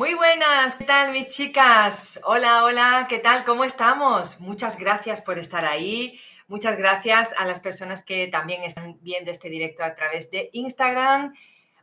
[0.00, 2.18] Muy buenas, ¿qué tal mis chicas?
[2.24, 3.44] Hola, hola, ¿qué tal?
[3.44, 4.40] ¿Cómo estamos?
[4.40, 6.18] Muchas gracias por estar ahí.
[6.48, 11.34] Muchas gracias a las personas que también están viendo este directo a través de Instagram.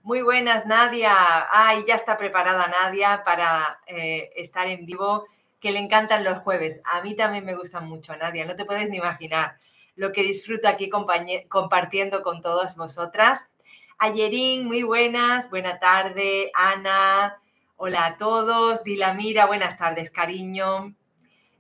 [0.01, 1.13] Muy buenas, Nadia.
[1.51, 5.27] Ay, ya está preparada Nadia para eh, estar en vivo,
[5.59, 6.81] que le encantan los jueves.
[6.85, 9.59] A mí también me gustan mucho, Nadia, no te puedes ni imaginar
[9.95, 13.51] lo que disfruto aquí compartiendo con todas vosotras.
[13.99, 16.49] Ayerín, muy buenas, buena tarde.
[16.55, 17.39] Ana,
[17.79, 18.83] Hola a todos.
[18.83, 20.95] Dilamira, buenas tardes, cariño.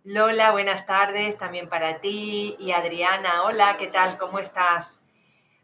[0.03, 2.55] Lola, buenas tardes también para ti.
[2.57, 4.17] Y Adriana, hola, ¿qué tal?
[4.17, 5.05] ¿Cómo estás?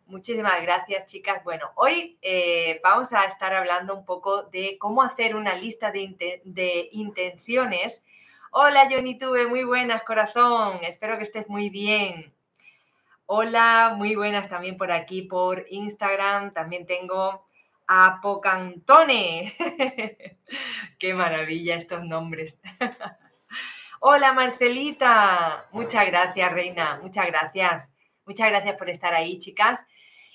[0.05, 1.43] Muchísimas gracias, chicas.
[1.43, 6.41] Bueno, hoy eh, vamos a estar hablando un poco de cómo hacer una lista de,
[6.45, 8.05] de intenciones.
[8.51, 10.81] Hola, Johnny Tuve, muy buenas, corazón.
[10.83, 12.31] Espero que estés muy bien.
[13.25, 16.53] Hola, muy buenas también por aquí, por Instagram.
[16.53, 17.43] También tengo
[17.87, 19.53] Apocantone.
[20.99, 22.61] Qué maravilla estos nombres.
[23.99, 27.95] Hola Marcelita, muchas gracias Reina, muchas gracias.
[28.25, 29.85] Muchas gracias por estar ahí, chicas.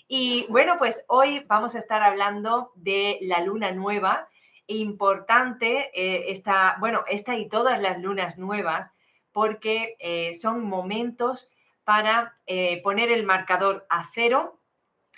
[0.06, 4.28] Y bueno, pues hoy vamos a estar hablando de la luna nueva.
[4.66, 8.90] Importante eh, esta, bueno, esta y todas las lunas nuevas,
[9.32, 11.50] porque eh, son momentos
[11.84, 14.60] para eh, poner el marcador a cero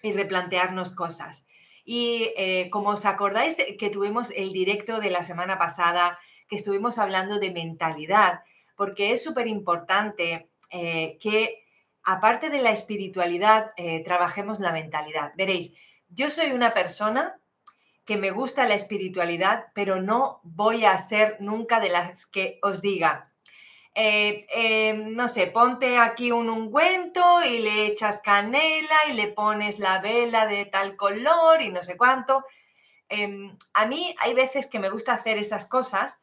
[0.02, 1.46] y replantearnos cosas.
[1.92, 7.00] Y eh, como os acordáis que tuvimos el directo de la semana pasada, que estuvimos
[7.00, 8.44] hablando de mentalidad,
[8.76, 11.64] porque es súper importante eh, que
[12.04, 15.32] aparte de la espiritualidad, eh, trabajemos la mentalidad.
[15.34, 15.74] Veréis,
[16.08, 17.40] yo soy una persona
[18.04, 22.80] que me gusta la espiritualidad, pero no voy a ser nunca de las que os
[22.80, 23.29] diga,
[23.94, 29.78] eh, em, no sé, ponte aquí un ungüento y le echas canela y le pones
[29.78, 32.44] la vela de tal color y no sé cuánto.
[33.08, 36.22] Em, a mí hay veces que me gusta hacer esas cosas,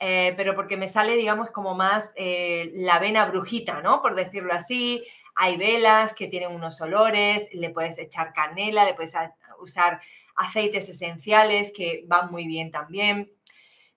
[0.00, 4.02] eh, pero porque me sale, digamos, como más eh, la vena brujita, ¿no?
[4.02, 5.04] Por decirlo así.
[5.34, 9.14] Hay velas que tienen unos olores, le puedes echar canela, le puedes
[9.60, 10.00] usar
[10.36, 13.32] aceites esenciales que van muy bien también.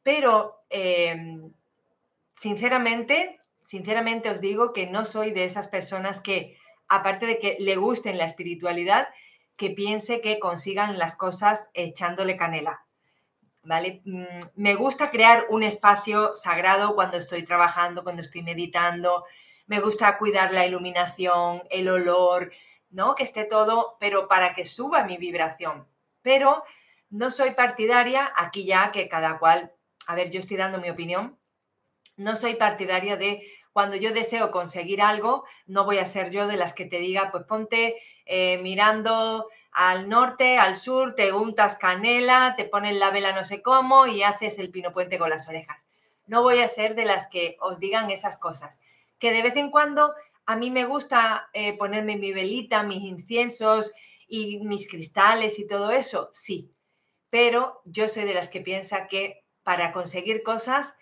[0.03, 1.51] Pero em,
[2.35, 6.57] sinceramente, sinceramente os digo que no soy de esas personas que,
[6.88, 9.07] aparte de que le gusten la espiritualidad,
[9.56, 12.85] que piense que consigan las cosas echándole canela.
[13.63, 14.01] ¿Vale?
[14.06, 14.25] Mm,
[14.56, 19.25] me gusta crear un espacio sagrado cuando estoy trabajando, cuando estoy meditando.
[19.66, 22.51] Me gusta cuidar la iluminación, el olor,
[22.91, 23.16] ¿no?
[23.16, 25.88] Que esté todo, pero para que suba mi vibración.
[26.22, 26.63] Pero
[27.09, 29.74] no soy partidaria, aquí ya que cada cual,
[30.06, 31.40] a ver, yo estoy dando mi opinión,
[32.17, 33.45] no soy partidaria de
[33.75, 37.29] cuando yo deseo conseguir algo, no voy a ser yo de las que te diga,
[37.31, 43.33] pues ponte eh, mirando al norte, al sur, te untas canela, te pones la vela
[43.33, 45.85] no sé cómo y haces el pino puente con las orejas.
[46.25, 48.79] No voy a ser de las que os digan esas cosas.
[49.19, 50.13] Que de vez en cuando
[50.45, 53.91] a mí me gusta eh, ponerme mi velita, mis inciensos
[54.25, 56.71] y mis cristales y todo eso, sí.
[57.29, 60.95] Pero yo soy de las que piensa que para conseguir cosas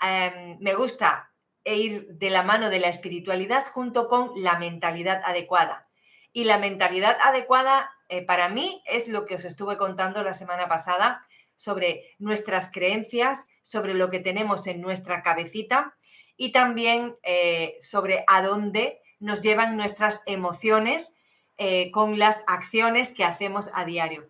[0.00, 1.32] Em, me gusta
[1.64, 5.88] ir de la mano de la espiritualidad junto con la mentalidad adecuada.
[6.32, 10.68] Y la mentalidad adecuada eh, para mí es lo que os estuve contando la semana
[10.68, 15.96] pasada sobre nuestras creencias, sobre lo que tenemos en nuestra cabecita
[16.36, 21.16] y también eh, sobre a dónde nos llevan nuestras emociones
[21.56, 24.28] eh, con las acciones que hacemos a diario.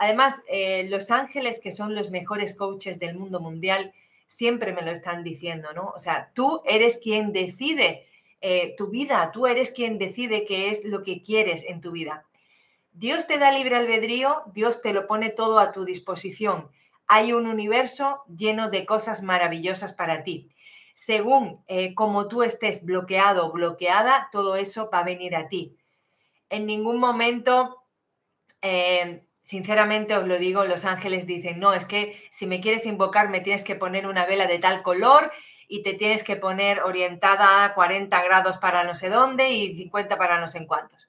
[0.00, 0.44] Además,
[0.84, 3.92] los ángeles, que son los mejores coaches del mundo mundial,
[4.28, 5.90] siempre me lo están diciendo, ¿no?
[5.96, 8.06] O sea, tú eres quien decide
[8.40, 12.26] eh, tu vida, tú eres quien decide qué es lo que quieres en tu vida.
[12.92, 16.70] Dios te da libre albedrío, Dios te lo pone todo a tu disposición.
[17.08, 20.50] Hay un universo lleno de cosas maravillosas para ti.
[20.94, 25.76] Según eh, como tú estés bloqueado o bloqueada, todo eso va a venir a ti.
[26.50, 27.82] En ningún momento
[28.60, 33.30] eh, sinceramente os lo digo, los ángeles dicen, no, es que si me quieres invocar
[33.30, 35.32] me tienes que poner una vela de tal color
[35.66, 40.18] y te tienes que poner orientada a 40 grados para no sé dónde y 50
[40.18, 41.08] para no sé cuántos.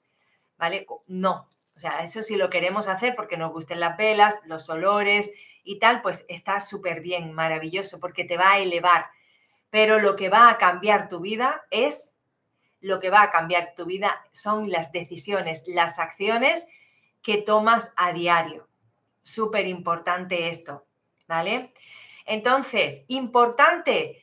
[0.56, 0.86] ¿Vale?
[1.06, 1.50] No.
[1.76, 5.30] O sea, eso si lo queremos hacer porque nos gusten las velas, los olores
[5.62, 9.10] y tal, pues está súper bien, maravilloso, porque te va a elevar.
[9.68, 12.16] Pero lo que va a cambiar tu vida es,
[12.80, 16.66] lo que va a cambiar tu vida son las decisiones, las acciones
[17.22, 18.68] que tomas a diario.
[19.22, 20.86] Súper importante esto,
[21.26, 21.72] ¿vale?
[22.26, 24.22] Entonces, importante,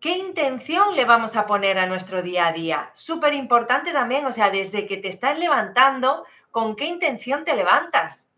[0.00, 2.90] ¿qué intención le vamos a poner a nuestro día a día?
[2.94, 8.32] Súper importante también, o sea, desde que te estás levantando, ¿con qué intención te levantas?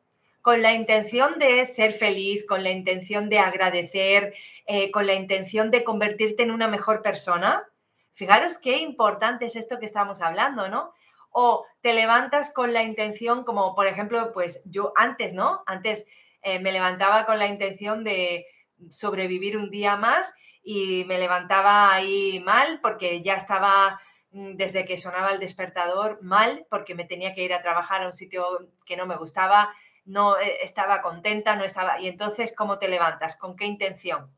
[0.44, 4.34] con la intención de ser feliz, con la intención de agradecer,
[4.66, 7.66] eh, con la intención de convertirte en una mejor persona.
[8.12, 10.92] Fijaros qué importante es esto que estamos hablando, ¿no?
[11.36, 15.64] O te levantas con la intención, como por ejemplo, pues yo antes, ¿no?
[15.66, 16.06] Antes
[16.42, 18.46] eh, me levantaba con la intención de
[18.90, 20.32] sobrevivir un día más
[20.62, 24.00] y me levantaba ahí mal porque ya estaba
[24.30, 28.06] mm, desde que sonaba el despertador mal porque me tenía que ir a trabajar a
[28.06, 28.46] un sitio
[28.86, 32.00] que no me gustaba, no eh, estaba contenta, no estaba...
[32.00, 33.36] Y entonces, ¿cómo te levantas?
[33.36, 34.30] ¿Con qué intención?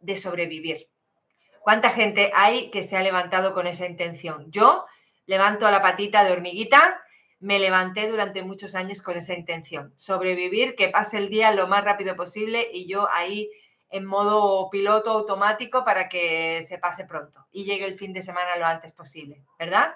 [0.00, 0.88] De sobrevivir.
[1.60, 4.50] ¿Cuánta gente hay que se ha levantado con esa intención?
[4.50, 4.86] Yo
[5.30, 7.00] levanto la patita de hormiguita,
[7.38, 9.94] me levanté durante muchos años con esa intención.
[9.96, 13.48] Sobrevivir, que pase el día lo más rápido posible y yo ahí
[13.90, 18.56] en modo piloto automático para que se pase pronto y llegue el fin de semana
[18.56, 19.94] lo antes posible, ¿verdad?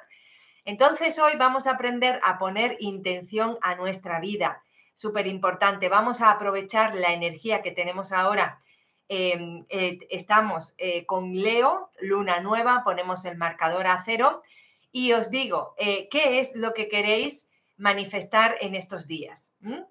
[0.65, 4.63] Entonces hoy vamos a aprender a poner intención a nuestra vida.
[4.95, 5.89] Súper importante.
[5.89, 8.63] Vamos a aprovechar la energía que tenemos ahora.
[9.09, 14.45] Em, eh, estamos eh, con Leo, luna nueva, ponemos el marcador a cero
[14.94, 19.50] y os digo, eh, ¿qué es lo que queréis manifestar en estos días?
[19.61, 19.82] ¿Mm?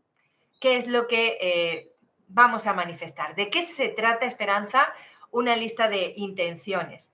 [0.59, 1.93] ¿Qué es lo que
[2.33, 3.35] vamos a manifestar.
[3.35, 4.91] ¿De qué se trata, Esperanza?
[5.31, 7.13] Una lista de intenciones.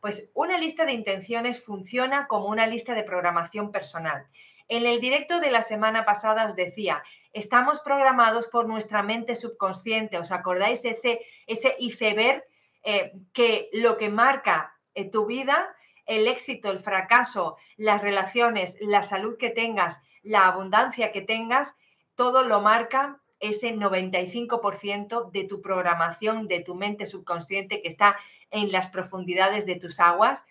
[0.00, 4.26] Pues una lista de intenciones funciona como una lista de programación personal.
[4.68, 7.02] En el directo de la semana pasada os decía,
[7.32, 10.18] estamos programados por nuestra mente subconsciente.
[10.18, 12.44] ¿Os acordáis ese, ese iceberg
[12.82, 15.74] eh, que lo que marca eh, tu vida,
[16.08, 21.76] el éxito, el fracaso, las relaciones, la salud que tengas, la abundancia que tengas,
[22.16, 28.16] todo lo marca ese 95% de tu programación, de tu mente subconsciente que está
[28.50, 30.44] en las profundidades de tus aguas,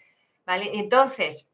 [0.46, 0.72] ¿vale?
[0.76, 1.50] Entonces,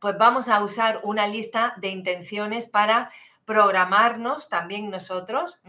[0.00, 3.10] pues vamos a usar una lista de intenciones para
[3.44, 5.60] programarnos también nosotros.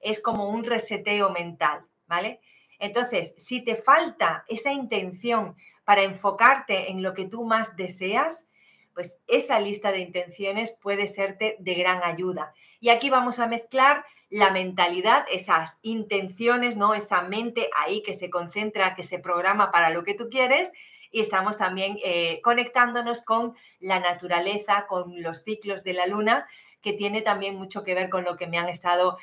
[0.00, 2.40] Es como un reseteo mental, ¿vale?
[2.78, 8.50] Entonces, si te falta esa intención para enfocarte en lo que tú más deseas,
[8.94, 12.52] pues esa lista de intenciones puede serte de gran ayuda.
[12.80, 16.94] Y aquí vamos a mezclar la mentalidad, esas intenciones, ¿no?
[16.94, 20.72] Esa mente ahí que se concentra, que se programa para lo que tú quieres.
[21.10, 26.46] Y estamos también eh, conectándonos con la naturaleza, con los ciclos de la luna,
[26.80, 29.18] que tiene también mucho que ver con lo que me han estado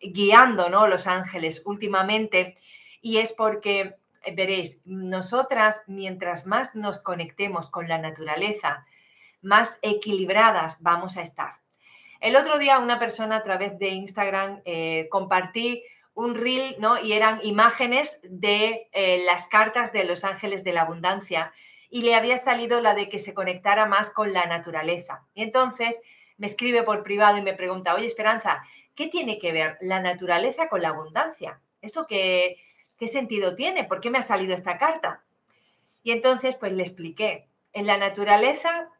[0.00, 0.88] guiando, ¿no?
[0.88, 2.56] Los ángeles últimamente.
[3.02, 3.96] Y es porque,
[4.34, 8.86] veréis, nosotras, mientras más nos conectemos con la naturaleza,
[9.40, 11.62] más equilibradas vamos a estar.
[12.20, 15.82] El otro día una persona a través de Instagram eh, compartí
[16.14, 17.00] un reel, ¿no?
[17.00, 21.52] Y eran imágenes de eh, las cartas de los ángeles de la abundancia
[21.90, 25.26] y le había salido la de que se conectara más con la naturaleza.
[25.34, 26.00] Y entonces
[26.36, 28.62] me escribe por privado y me pregunta, oye Esperanza,
[28.94, 31.60] ¿qué tiene que ver la naturaleza con la abundancia?
[31.80, 32.56] ¿Esto qué,
[33.02, 33.82] qué sentido tiene?
[33.82, 35.24] ¿Por qué me ha salido esta carta?
[36.04, 38.90] Y entonces pues le expliqué, en la naturaleza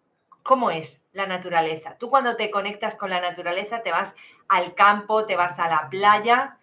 [0.42, 1.96] cómo es la naturaleza.
[1.98, 4.16] Tú cuando te conectas con la naturaleza, te vas
[4.48, 6.58] al campo, te vas a la playa,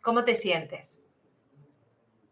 [0.00, 0.98] ¿cómo te sientes?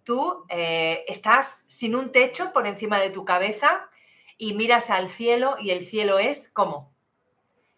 [0.03, 3.91] Tú eh, estás sin un techo por encima de tu cabeza
[4.39, 6.91] y miras al cielo y el cielo es como.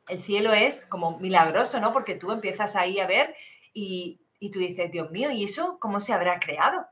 [0.06, 1.92] El cielo es como milagroso, ¿no?
[1.92, 3.34] Porque tú empiezas ahí a ver
[3.74, 6.86] y, y tú dices, Dios mío, ¿y eso cómo se habrá creado?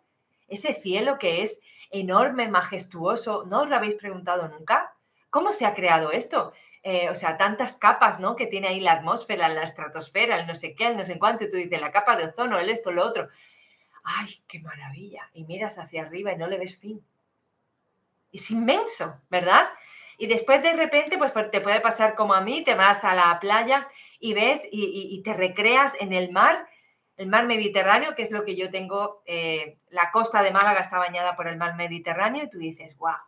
[0.48, 4.94] Ese cielo que es enorme, majestuoso, ¿no os lo habéis preguntado nunca?
[5.30, 6.52] ¿Cómo se ha creado esto?
[6.82, 8.36] Eh, o sea, tantas capas, ¿no?
[8.36, 11.44] Que tiene ahí la atmósfera, la estratosfera, el no sé qué, el no sé cuánto,
[11.44, 13.28] y tú dices, la capa de ozono, el esto, lo otro.
[14.02, 15.30] ¡Ay, qué maravilla!
[15.32, 17.02] Y miras hacia arriba y no le ves fin.
[18.32, 19.68] Es inmenso, ¿verdad?
[20.18, 23.14] Y después de repente, pues, pues te puede pasar como a mí, te vas a
[23.14, 23.88] la playa
[24.20, 26.66] y ves y, te recreas en el mar,
[27.16, 30.98] el mar Mediterráneo, que es lo que yo tengo, eh, la costa de Málaga está
[30.98, 33.18] bañada por el mar Mediterráneo, y tú dices, ¡guau!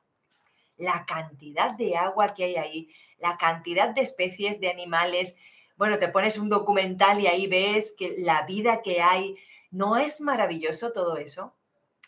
[0.76, 5.36] la cantidad de agua que hay ahí, la cantidad de especies de animales.
[5.76, 9.36] Bueno, te pones un documental y ahí ves que la vida que hay,
[9.70, 11.54] ¿no es maravilloso todo eso?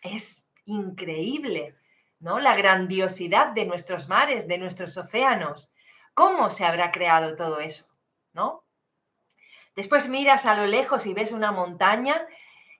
[0.02, 1.76] Es increíble,
[2.20, 2.40] ¿no?
[2.40, 5.72] La grandiosidad de nuestros mares, de nuestros océanos.
[6.14, 7.86] ¿Cómo se habrá creado todo eso?
[8.32, 8.64] ¿No?
[9.78, 12.26] Después miras a lo lejos y ves una montaña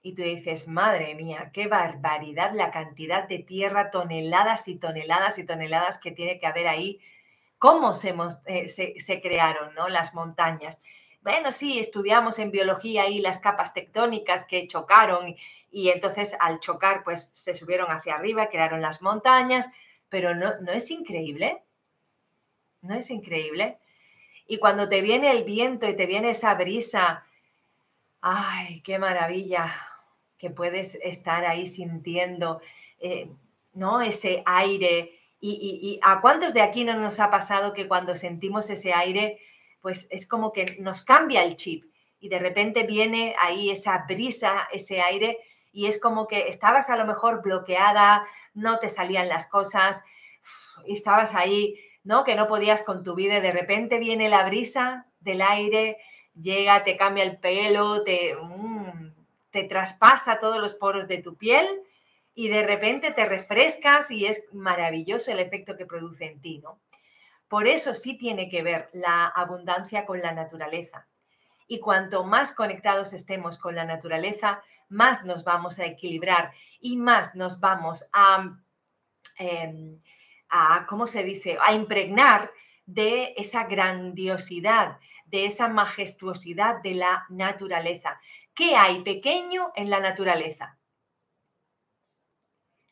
[0.03, 5.47] y tú dices, madre mía, qué barbaridad la cantidad de tierra, toneladas y toneladas y
[5.47, 6.99] toneladas que tiene que haber ahí.
[7.57, 9.89] ¿Cómo se, eh, crearon ¿no?
[9.89, 10.83] las montañas?
[11.21, 15.37] Bueno, sí, estudiamos en biología ahí las capas tectónicas que chocaron
[15.71, 19.71] y entonces al chocar pues se subieron hacia arriba, crearon las montañas,
[20.09, 21.63] pero no, ¿no es increíble?
[22.83, 23.79] ¿No es increíble?
[24.49, 27.25] Y cuando te viene el viento y te viene esa brisa,
[28.21, 29.73] ay, qué maravilla
[30.39, 32.61] que puedes estar ahí sintiendo,
[32.99, 33.31] eh,
[33.75, 34.01] ¿no?
[34.01, 35.13] Ese aire.
[35.41, 39.39] Y, a cuántos de aquí no nos ha pasado que cuando sentimos ese aire,
[39.81, 41.85] pues es como que nos cambia el chip
[42.19, 45.39] y de repente viene ahí esa brisa, ese aire
[45.73, 50.05] y es como que estabas a lo mejor bloqueada, no te salían las cosas
[50.87, 51.79] y estabas ahí,
[52.25, 55.99] Que no podías con tu vida de repente viene la brisa del aire,
[56.35, 59.13] llega, te cambia el pelo, te, mm,
[59.51, 61.67] te traspasa todos los poros de tu piel
[62.35, 66.81] y de repente te refrescas y es maravilloso el efecto que produce en ti, ¿no?
[67.47, 71.07] Por eso sí tiene que ver la abundancia con la naturaleza.
[71.67, 77.35] Y cuanto más conectados estemos con la naturaleza, más nos vamos a equilibrar y más
[77.35, 78.57] nos vamos a,
[79.39, 80.01] em,
[80.51, 82.53] a ¿cómo se dice?, a impregnar
[82.87, 88.21] de esa grandiosidad, de esa majestuosidad de la naturaleza.
[88.55, 90.79] ¿Qué hay pequeño en la naturaleza?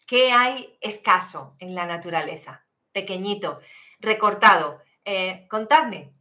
[0.06, 2.64] ¿Qué hay escaso en la naturaleza?
[2.92, 3.60] Pequeñito,
[3.98, 4.80] recortado.
[5.04, 6.12] Eh, contadme.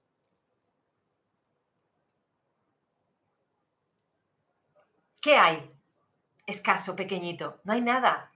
[5.22, 5.72] ¿Qué hay?
[6.48, 7.60] Escaso, pequeñito.
[7.64, 8.32] No hay nada.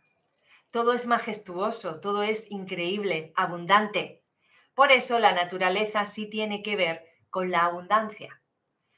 [0.71, 4.23] Todo es majestuoso, todo es increíble, abundante.
[4.75, 8.41] Por eso la naturaleza sí tiene que ver con la abundancia.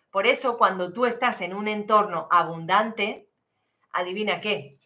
[0.10, 3.30] Por eso cuando tú estás en un entorno abundante,
[3.92, 4.82] adivina qué,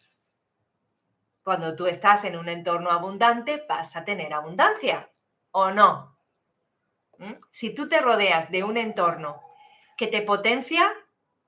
[1.42, 5.12] cuando tú estás en un entorno abundante, vas a tener abundancia,
[5.52, 6.18] ¿o no?
[7.18, 7.34] ¿Mm?
[7.52, 9.42] Si tú te rodeas de un entorno
[9.96, 10.92] que te potencia,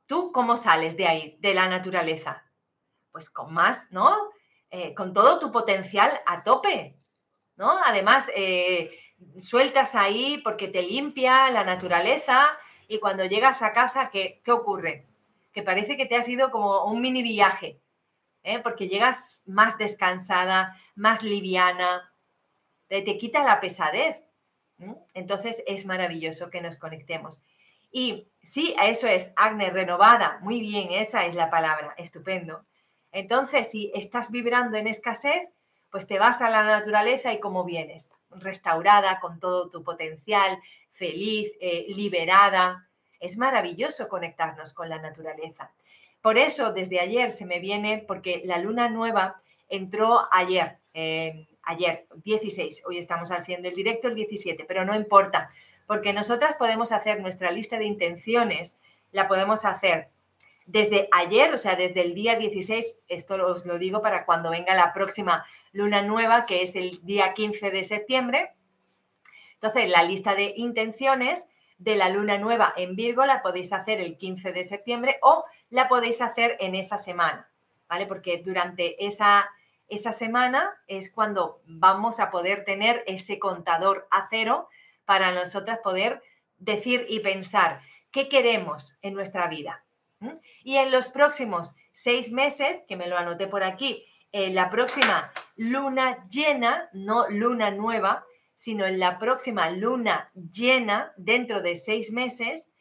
[0.07, 2.45] ¿tú cómo sales de ahí, de la naturaleza?
[3.11, 4.30] Pues con más, ¿no?
[4.70, 6.96] Eh, con todo tu potencial a tope,
[7.56, 7.78] ¿no?
[7.84, 8.98] Además, eh,
[9.38, 12.48] sueltas ahí porque te limpia la naturaleza
[12.87, 15.06] y cuando llegas a casa, ¿qué, ¿qué ocurre?
[15.52, 17.80] Que parece que te ha sido como un mini viaje
[18.48, 18.58] ¿eh?
[18.60, 22.12] porque llegas más descansada, más liviana,
[22.88, 24.25] te, quita la pesadez.
[25.14, 27.42] Entonces es maravilloso que nos conectemos.
[27.90, 32.64] Y sí, eso es, Agne, renovada, muy bien, esa es la palabra, estupendo.
[33.12, 35.50] Entonces, si estás vibrando en escasez,
[35.90, 40.58] pues te vas a la naturaleza y como vienes, restaurada con todo tu potencial,
[40.90, 42.88] feliz, eh, liberada.
[43.20, 45.72] Es maravilloso conectarnos con la naturaleza.
[46.20, 52.06] Por eso desde ayer se me viene, porque la luna nueva entró ayer, eh, ayer
[52.24, 55.50] 16, hoy estamos haciendo el directo el 17, pero no importa,
[55.86, 58.78] porque nosotras podemos hacer nuestra lista de intenciones,
[59.12, 60.08] la podemos hacer
[60.68, 64.75] desde ayer, o sea, desde el día 16, esto os lo digo para cuando venga
[64.75, 68.52] la próxima luna nueva, que es el día 15 de septiembre.
[69.54, 71.48] Entonces, la lista de intenciones
[71.78, 75.88] de la luna nueva en Virgo la podéis hacer el 15 de septiembre o la
[75.88, 77.48] podéis hacer en esa semana,
[77.88, 78.04] ¿vale?
[78.04, 79.48] Porque durante esa,
[79.88, 84.68] esa semana es cuando vamos a poder tener ese contador a cero
[85.06, 86.22] para nosotras poder
[86.58, 89.82] decir y pensar qué queremos en nuestra vida.
[90.64, 95.32] Y en los próximos seis meses, que me lo anoté por aquí, en la próxima
[95.56, 102.72] luna llena, no luna nueva, sino en la próxima luna llena, dentro de seis meses,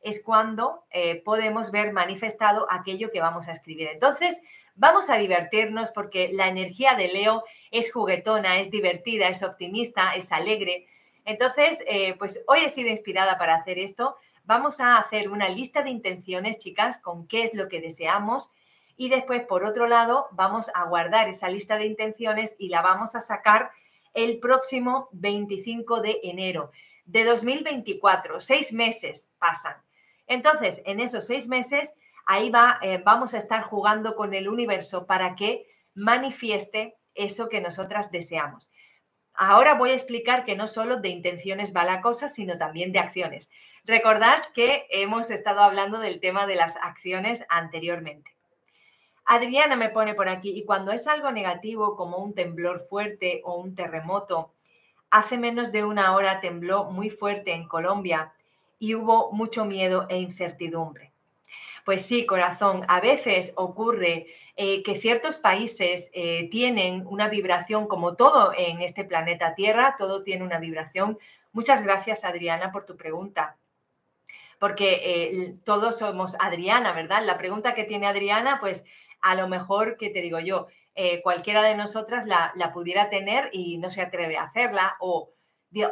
[0.00, 3.88] es cuando eh, podemos ver manifestado aquello que vamos a escribir.
[3.88, 4.42] Entonces,
[4.74, 10.30] vamos a divertirnos porque la energía de Leo es juguetona, es divertida, es optimista, es
[10.32, 10.86] alegre.
[11.24, 14.16] Entonces, eh, pues hoy he sido inspirada para hacer esto.
[14.46, 18.52] Vamos a hacer una lista de intenciones, chicas, con qué es lo que deseamos.
[18.96, 23.16] Y después, por otro lado, vamos a guardar esa lista de intenciones y la vamos
[23.16, 23.72] a sacar
[24.14, 26.70] el próximo 25 de enero
[27.04, 28.40] de 2024.
[28.40, 29.76] Seis meses pasan.
[30.28, 35.06] Entonces, en esos seis meses, ahí va, eh, vamos a estar jugando con el universo
[35.06, 38.70] para que manifieste eso que nosotras deseamos.
[39.34, 43.00] Ahora voy a explicar que no solo de intenciones va la cosa, sino también de
[43.00, 43.50] acciones.
[43.86, 48.34] Recordad que hemos estado hablando del tema de las acciones anteriormente.
[49.24, 53.54] Adriana me pone por aquí, y cuando es algo negativo como un temblor fuerte o
[53.54, 54.52] un terremoto,
[55.08, 58.32] hace menos de una hora tembló muy fuerte en Colombia
[58.80, 61.12] y hubo mucho miedo e incertidumbre.
[61.84, 64.26] Pues sí, corazón, a veces ocurre
[64.56, 70.24] eh, que ciertos países eh, tienen una vibración, como todo en este planeta Tierra, todo
[70.24, 71.20] tiene una vibración.
[71.52, 73.56] Muchas gracias, Adriana, por tu pregunta.
[74.58, 77.22] Porque eh, todos somos Adriana, ¿verdad?
[77.24, 78.84] La pregunta que tiene Adriana, pues
[79.20, 83.78] a lo mejor, que te digo yo, eh, cualquiera de nosotras la, pudiera tener y
[83.78, 85.32] no se atreve a hacerla o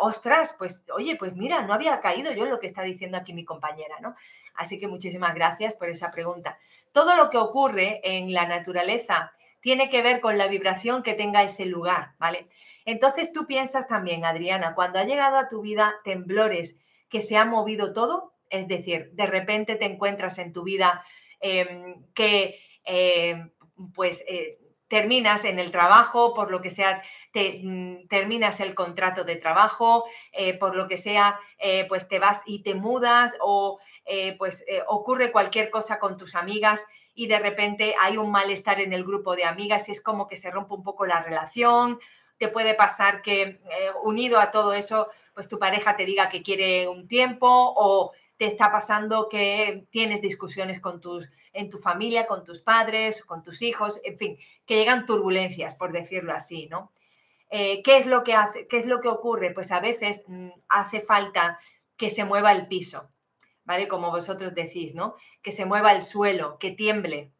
[0.00, 3.34] ostras, pues oye, pues mira, no había caído yo en lo que está diciendo aquí
[3.34, 4.14] mi compañera, ¿no?
[4.54, 6.58] Así que muchísimas gracias por esa pregunta.
[6.92, 11.42] Todo lo que ocurre en la naturaleza tiene que ver con la vibración que tenga
[11.42, 12.48] ese lugar, ¿vale?
[12.84, 17.44] Entonces tú piensas también, Adriana, cuando ha llegado a tu vida temblores que se ha
[17.44, 21.04] movido todo, es decir, de repente te encuentras en tu vida
[21.40, 23.50] em, que em,
[23.94, 29.24] pues eh, terminas en el trabajo, por lo que sea, te, mm, terminas el contrato
[29.24, 33.80] de trabajo, eh, por lo que sea, eh, pues te vas y te mudas o
[34.38, 39.02] pues ocurre cualquier cosa con tus amigas y de repente hay un malestar en el
[39.02, 41.98] grupo de amigas y es como que se rompe un poco la relación.
[42.36, 43.60] Te puede pasar que
[44.02, 48.46] unido a todo eso, pues tu pareja te diga que quiere un tiempo o te
[48.46, 53.62] está pasando que tienes discusiones con tus, en tu familia, con tus padres, con tus
[53.62, 56.92] hijos, en fin, que llegan turbulencias, por decirlo así, ¿no?
[57.50, 59.52] Eh, ¿qué, es lo que hace, ¿Qué es lo que ocurre?
[59.52, 61.60] Pues a veces mm, hace falta
[61.96, 63.10] que se mueva el piso,
[63.64, 63.86] ¿vale?
[63.86, 65.14] Como vosotros decís, ¿no?
[65.42, 67.30] Que se mueva el suelo, que tiemble.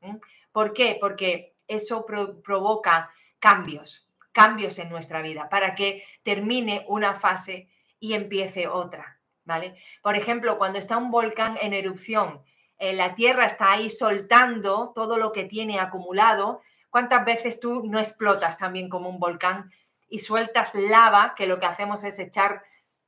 [0.52, 0.96] ¿Por qué?
[1.00, 3.10] Porque eso provoca
[3.40, 9.13] cambios, cambios en nuestra vida, para que termine una fase y empiece otra.
[9.44, 9.76] ¿Vale?
[10.02, 12.42] Por ejemplo, cuando está un volcán en erupción,
[12.78, 17.98] eh, la Tierra está ahí soltando todo lo que tiene acumulado, ¿cuántas veces tú no
[17.98, 19.70] explotas también como un volcán
[20.08, 22.62] y sueltas lava, que lo que hacemos es echar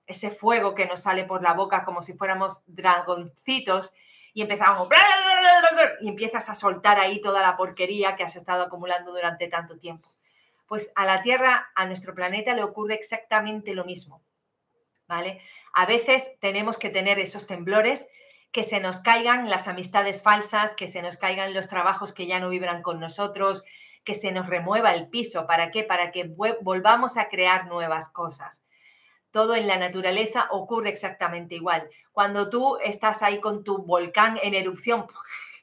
[0.07, 3.93] ese fuego que nos sale por la boca como si fuéramos dragoncitos
[4.33, 4.89] y empezamos
[6.01, 10.09] y empiezas a soltar ahí toda la porquería que has estado acumulando durante tanto tiempo.
[10.67, 14.21] Pues a la Tierra, a nuestro planeta le ocurre exactamente lo mismo.
[15.07, 15.41] ¿vale?
[15.79, 18.09] A veces tenemos que tener esos temblores,
[18.51, 22.41] que se nos caigan las amistades falsas, que se nos caigan los trabajos que ya
[22.41, 23.63] no vibran con nosotros,
[24.03, 25.47] que se nos remueva el piso.
[25.47, 25.83] ¿Para qué?
[25.83, 28.65] Para que volvamos a crear nuevas cosas.
[29.31, 31.91] Todo en la naturaleza ocurre exactamente igual.
[32.11, 35.07] Cuando tú estás ahí con tu volcán en erupción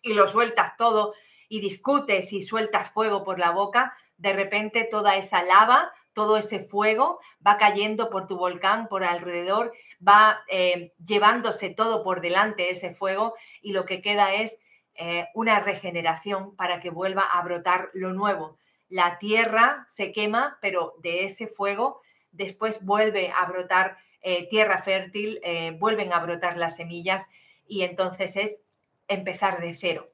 [0.03, 1.15] y lo sueltas todo
[1.49, 6.59] y discutes y sueltas fuego por la boca, de repente toda esa lava todo ese
[6.59, 9.73] fuego va cayendo por tu volcán, por alrededor,
[10.05, 14.59] va eh, llevándose todo por delante ese fuego y lo que queda es
[14.95, 18.57] eh, una regeneración para que vuelva a brotar lo nuevo.
[18.89, 25.41] La tierra se quema, pero de ese fuego después vuelve a brotar eh, tierra fértil,
[25.79, 27.29] vuelven a brotar las semillas
[27.67, 28.63] y entonces es
[29.07, 30.09] empezar de cero.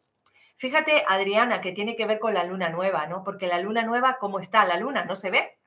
[0.58, 3.23] Fíjate, Adriana, que tiene que ver con la luna nueva, ¿no?
[3.23, 4.65] Porque la luna nueva, ¿cómo está?
[4.65, 5.58] La luna no se ve,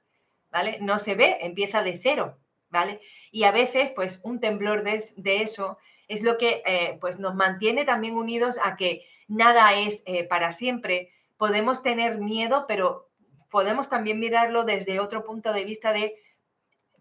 [0.51, 0.79] ¿vale?
[0.81, 2.37] No se ve, empieza de cero,
[2.73, 3.01] ¿vale?
[3.31, 5.05] Y a veces, pues, un temblor de,
[5.43, 10.25] eso es lo que eh, pues nos mantiene también unidos a que nada es eh,
[10.25, 11.13] para siempre.
[11.37, 13.11] Podemos tener miedo, pero
[13.51, 16.17] podemos también mirarlo desde otro punto de vista de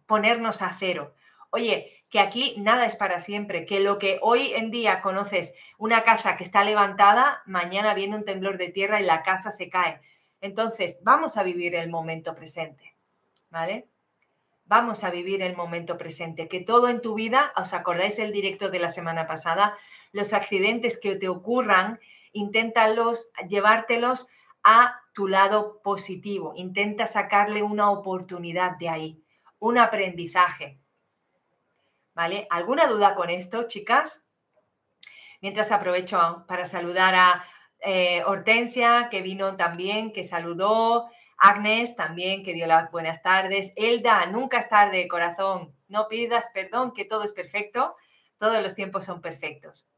[0.06, 1.16] ponernos a cero.
[1.50, 6.04] Oye, que aquí nada es para siempre, que lo que hoy en día conoces, una
[6.04, 10.02] casa que está levantada, mañana viene un temblor de tierra y la casa se cae.
[10.42, 12.92] Entonces, vamos a vivir el momento presente.
[13.52, 13.91] ¿vale?
[14.72, 18.70] Vamos a vivir el momento presente, que todo en tu vida, ¿os acordáis el directo
[18.70, 19.78] de la semana pasada?
[20.14, 22.00] Los accidentes que te ocurran,
[22.32, 24.30] inténtalos, llevártelos
[24.64, 29.24] a tu lado positivo, intenta sacarle una oportunidad de ahí,
[29.60, 30.80] un aprendizaje.
[32.14, 32.48] ¿Vale?
[32.50, 34.26] ¿Alguna duda con esto, chicas?
[35.42, 37.44] Mientras aprovecho para saludar a
[37.82, 41.10] eh, Hortensia, que vino también, que saludó,
[41.42, 43.74] Agnes también, que dio las buenas tardes.
[43.76, 45.76] Elda, nunca es tarde, corazón.
[45.88, 47.96] No pidas perdón, que todo es perfecto.
[48.38, 49.90] Todos los tiempos son perfectos.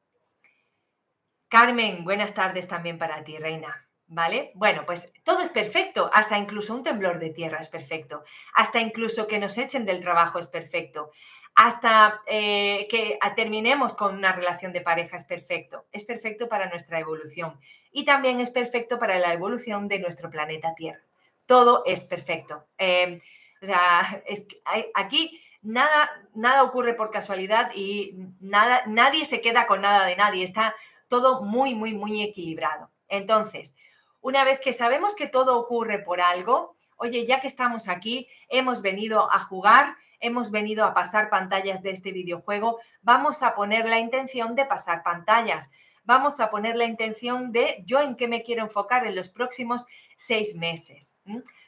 [1.50, 3.88] Carmen, buenas tardes también para ti, reina.
[4.08, 4.52] ¿Vale?
[4.56, 9.28] Bueno, pues todo es perfecto, hasta incluso un temblor de tierra es perfecto, hasta incluso
[9.28, 11.12] que nos echen del trabajo es perfecto,
[11.56, 17.00] hasta eh, que terminemos con una relación de pareja es perfecto, es perfecto para nuestra
[17.00, 17.60] evolución
[17.92, 21.02] y también es perfecto para la evolución de nuestro planeta Tierra
[21.46, 22.66] todo es perfecto.
[22.78, 23.22] Em,
[23.62, 24.24] o sea,
[24.96, 30.44] aquí nada, nada ocurre por casualidad y nada, nadie se queda con nada de nadie.
[30.44, 30.76] Está
[31.08, 32.92] todo muy, muy, muy equilibrado.
[33.08, 33.76] Entonces,
[34.22, 38.82] una vez que sabemos que todo ocurre por algo, oye, ya que estamos aquí, hemos
[38.82, 44.00] venido a jugar, hemos venido a pasar pantallas de este videojuego, vamos a poner la
[44.00, 45.72] intención de pasar pantallas.
[46.04, 49.88] Vamos a poner la intención de yo en qué me quiero enfocar en los próximos
[50.18, 51.18] seis meses,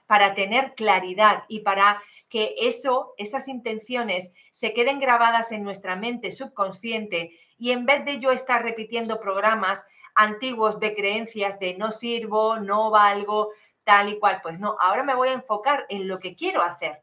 [0.08, 6.32] para tener claridad y para que eso, esas intenciones se queden grabadas en nuestra mente
[6.32, 12.58] subconsciente y en vez de yo estar repitiendo programas antiguos de creencias de no sirvo,
[12.58, 13.52] no valgo,
[13.84, 17.02] tal y cual, pues no, ahora me voy a enfocar en lo que quiero hacer.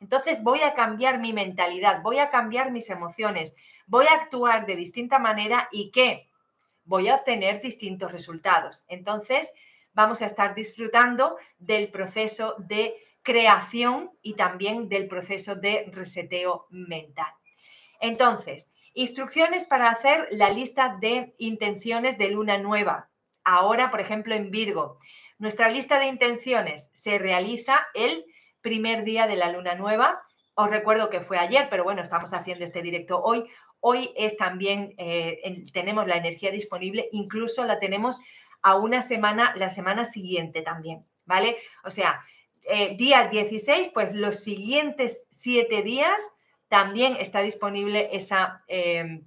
[0.00, 3.54] Entonces voy a cambiar mi mentalidad, voy a cambiar mis emociones,
[3.86, 6.29] voy a actuar de distinta manera y qué?
[6.90, 8.82] Voy a obtener distintos resultados.
[8.88, 9.54] Entonces
[9.92, 17.32] vamos a estar disfrutando del proceso de creación y también del proceso de reseteo mental.
[18.00, 23.08] Entonces, instrucciones para hacer la lista de intenciones de luna nueva.
[23.44, 24.98] Ahora, por ejemplo, en Virgo.
[25.38, 28.24] Nuestra lista de intenciones se realiza el
[28.62, 30.22] primer día de la luna nueva.
[30.54, 33.48] Os recuerdo que fue ayer, pero bueno, estamos haciendo este directo hoy.
[33.80, 35.40] Hoy es también, eh,
[35.72, 38.20] tenemos la energía disponible, incluso la tenemos
[38.62, 41.56] a una semana, la semana siguiente también, ¿vale?
[41.84, 42.22] O sea,
[42.62, 46.22] eh, día 16, pues los siguientes siete días
[46.68, 49.24] también está disponible esa, em,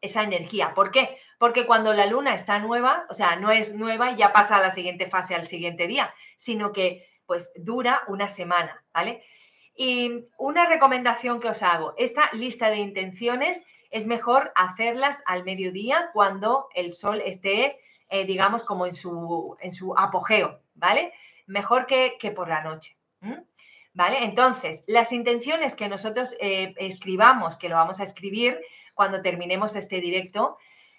[0.00, 0.74] esa energía.
[0.74, 1.16] ¿Por qué?
[1.38, 4.60] Porque cuando la luna está nueva, o sea, no es nueva y ya pasa a
[4.60, 9.22] la siguiente fase al siguiente día, sino que pues dura una semana, ¿vale?
[9.80, 16.10] Y una recomendación que os hago, esta lista de intenciones es mejor hacerlas al mediodía
[16.12, 17.78] cuando el sol esté,
[18.10, 21.12] eh, digamos, como en su, en su apogeo, ¿vale?
[21.46, 22.96] Mejor que, por la noche.
[23.94, 24.24] ¿Vale?
[24.24, 28.60] Entonces, las intenciones que nosotros eh, escribamos, que lo vamos a escribir
[28.96, 30.58] cuando terminemos este directo,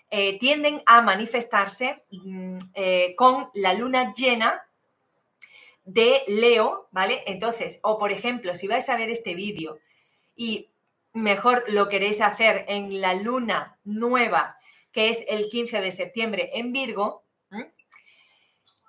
[0.09, 2.57] eh, tienden a manifestarse mm,
[3.17, 4.68] con la luna llena
[5.93, 7.23] de Leo, ¿vale?
[7.25, 9.79] Entonces, o por ejemplo, si vais a ver este vídeo
[10.35, 10.69] y
[11.13, 14.57] mejor lo queréis hacer en la luna nueva,
[14.91, 17.23] que es el 15 de septiembre en Virgo,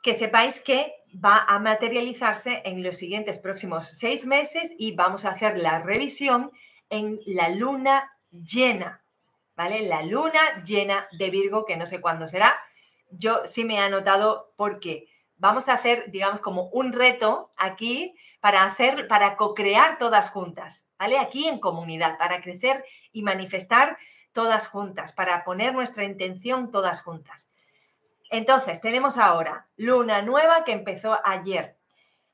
[0.03, 5.31] que sepáis que va a materializarse en los siguientes próximos seis meses y vamos a
[5.31, 6.51] hacer la revisión
[6.91, 9.03] en la luna llena,
[9.57, 9.83] ¿vale?
[9.83, 12.59] La luna llena de Virgo, que no sé cuándo será.
[13.11, 15.10] Yo sí me he anotado porque
[15.41, 21.19] vamos a hacer, digamos, como un reto aquí para hacer, para co-crear todas juntas, ¿vale?
[21.19, 23.99] Aquí en comunidad, para crecer y manifestar
[24.33, 27.51] todas juntas, para poner nuestra intención todas juntas.
[28.31, 31.77] Entonces, tenemos ahora luna nueva que empezó ayer.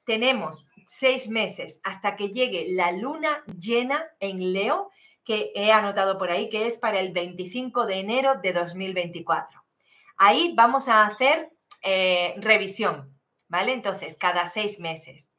[0.04, 4.90] Tenemos seis meses hasta que llegue la luna llena en Leo,
[5.24, 9.64] que he anotado por ahí, que es para el 25 de enero de 2024.
[10.16, 11.55] Ahí vamos a hacer
[11.88, 13.72] eh, revisión, ¿vale?
[13.72, 15.32] Entonces, cada seis meses.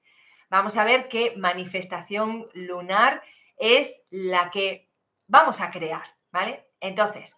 [0.49, 3.21] Vamos a ver qué manifestación lunar
[3.57, 4.89] es la que
[5.27, 6.65] vamos a crear, ¿vale?
[6.79, 7.35] Entonces,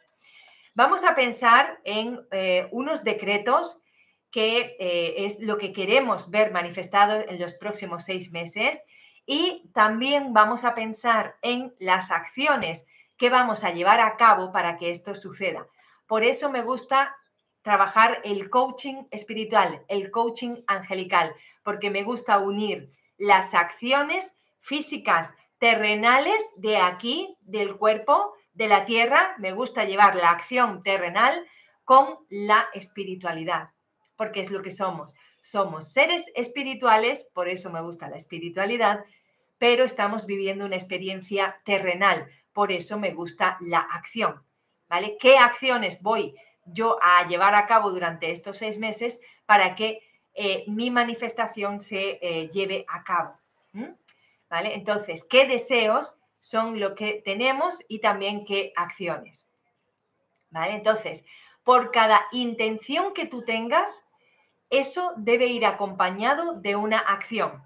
[0.76, 3.82] vamos a pensar en eh, unos decretos
[4.30, 8.84] que eh, es lo que queremos ver manifestado en los próximos seis meses
[9.26, 12.86] y también vamos a pensar en las acciones
[13.17, 15.65] que vamos a llevar a cabo para que esto suceda.
[16.06, 17.15] Por eso me gusta
[17.62, 26.41] trabajar el coaching espiritual, el coaching angelical, porque me gusta unir las acciones físicas terrenales
[26.56, 31.45] de aquí, del cuerpo, de la tierra, me gusta llevar la acción terrenal
[31.84, 33.69] con la espiritualidad,
[34.15, 35.15] porque es lo que somos.
[35.41, 39.04] Somos seres espirituales, por eso me gusta la espiritualidad,
[39.58, 44.43] pero estamos viviendo una experiencia terrenal, por eso me gusta la acción.
[44.88, 45.17] ¿Vale?
[45.19, 46.36] ¿Qué acciones voy
[46.73, 50.01] yo a llevar a cabo durante estos seis meses para que
[50.34, 53.38] eh, mi manifestación se eh, lleve a cabo.
[54.49, 54.73] ¿Vale?
[54.73, 59.45] Entonces, ¿qué deseos son lo que tenemos y también qué acciones?
[60.49, 60.73] ¿Vale?
[60.73, 61.25] Entonces,
[61.63, 64.10] por cada intención que tú tengas,
[64.69, 67.63] eso debe ir acompañado de una acción.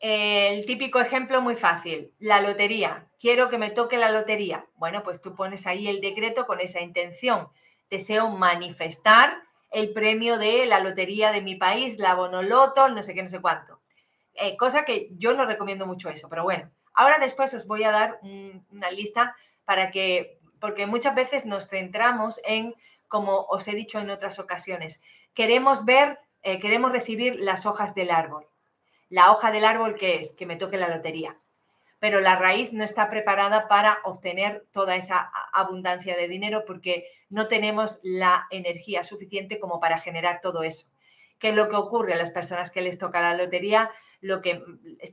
[0.00, 3.08] El típico ejemplo muy fácil, la lotería.
[3.18, 4.66] Quiero que me toque la lotería.
[4.76, 7.48] Bueno, pues tú pones ahí el decreto con esa intención.
[7.90, 13.22] Deseo manifestar el premio de la lotería de mi país, la Bonoloto, no sé qué,
[13.22, 13.80] no sé cuánto.
[14.34, 16.70] Eh, cosa que yo no recomiendo mucho eso, pero bueno.
[16.94, 22.40] Ahora después os voy a dar una lista para que, porque muchas veces nos centramos
[22.44, 22.74] en,
[23.06, 25.00] como os he dicho en otras ocasiones,
[25.34, 28.48] queremos ver, eh, queremos recibir las hojas del árbol
[29.08, 31.36] la hoja del árbol que es, que me toque la lotería.
[31.98, 37.48] Pero la raíz no está preparada para obtener toda esa abundancia de dinero porque no
[37.48, 40.86] tenemos la energía suficiente como para generar todo eso.
[41.38, 43.90] ¿Qué es lo que ocurre a las personas que les toca la lotería?
[44.20, 44.62] Lo que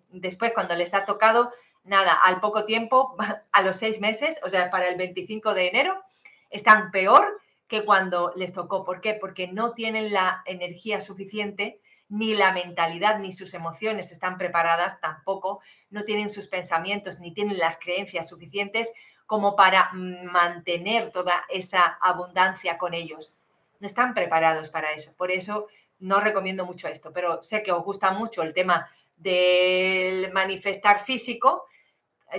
[0.10, 1.52] después cuando les ha tocado,
[1.84, 3.16] nada, al poco tiempo,
[3.52, 6.04] a los seis meses, o sea, para el 25 de enero,
[6.50, 8.84] están peor que cuando les tocó.
[8.84, 9.14] ¿Por qué?
[9.14, 15.62] Porque no tienen la energía suficiente ni la mentalidad ni sus emociones están preparadas tampoco,
[15.90, 18.94] no tienen sus pensamientos ni tienen las creencias suficientes
[19.26, 23.34] como para mantener toda esa abundancia con ellos.
[23.80, 25.16] No están preparados para eso.
[25.18, 25.68] Por eso
[26.00, 31.66] no recomiendo mucho esto, pero sé que os gusta mucho el tema del manifestar físico,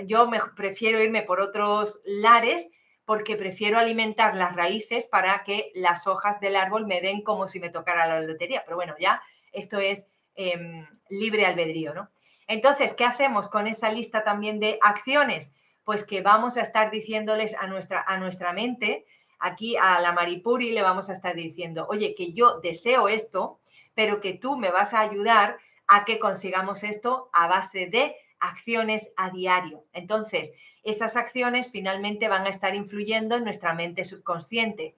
[0.05, 2.69] yo me, prefiero irme por otros lares
[3.05, 7.59] porque prefiero alimentar las raíces para que las hojas del árbol me den como si
[7.59, 8.63] me tocara la lotería.
[8.65, 12.09] Pero bueno, ya esto es em, libre albedrío, ¿no?
[12.47, 15.53] Entonces, ¿qué hacemos con esa lista también de acciones?
[15.83, 19.05] Pues que vamos a estar diciéndoles a nuestra, a nuestra mente,
[19.39, 23.59] aquí a la Maripuri le vamos a estar diciendo, oye, que yo deseo esto,
[23.93, 25.57] pero que tú me vas a ayudar
[25.87, 29.83] a que consigamos esto a base de acciones a diario.
[29.93, 34.95] Entonces, esas acciones finalmente van a estar influyendo en nuestra mente subconsciente.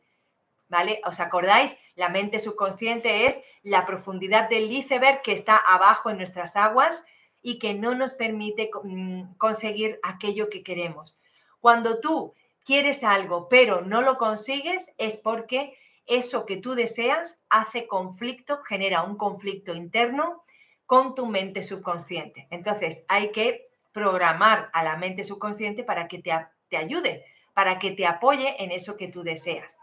[0.69, 1.01] ¿Vale?
[1.05, 1.75] ¿Os acordáis?
[1.95, 7.03] La mente subconsciente es la profundidad del iceberg que está abajo en nuestras aguas
[7.41, 11.17] y que no nos permite mm, conseguir aquello que queremos.
[11.59, 17.87] Cuando tú quieres algo pero no lo consigues es porque eso que tú deseas hace
[17.87, 20.43] conflicto, genera un conflicto interno
[20.85, 22.47] con tu mente subconsciente.
[22.49, 26.31] Entonces, hay que programar a la mente subconsciente para que te,
[26.67, 29.77] te ayude, para que te apoye en eso que tú deseas.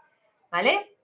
[0.49, 0.95] ¿Vale?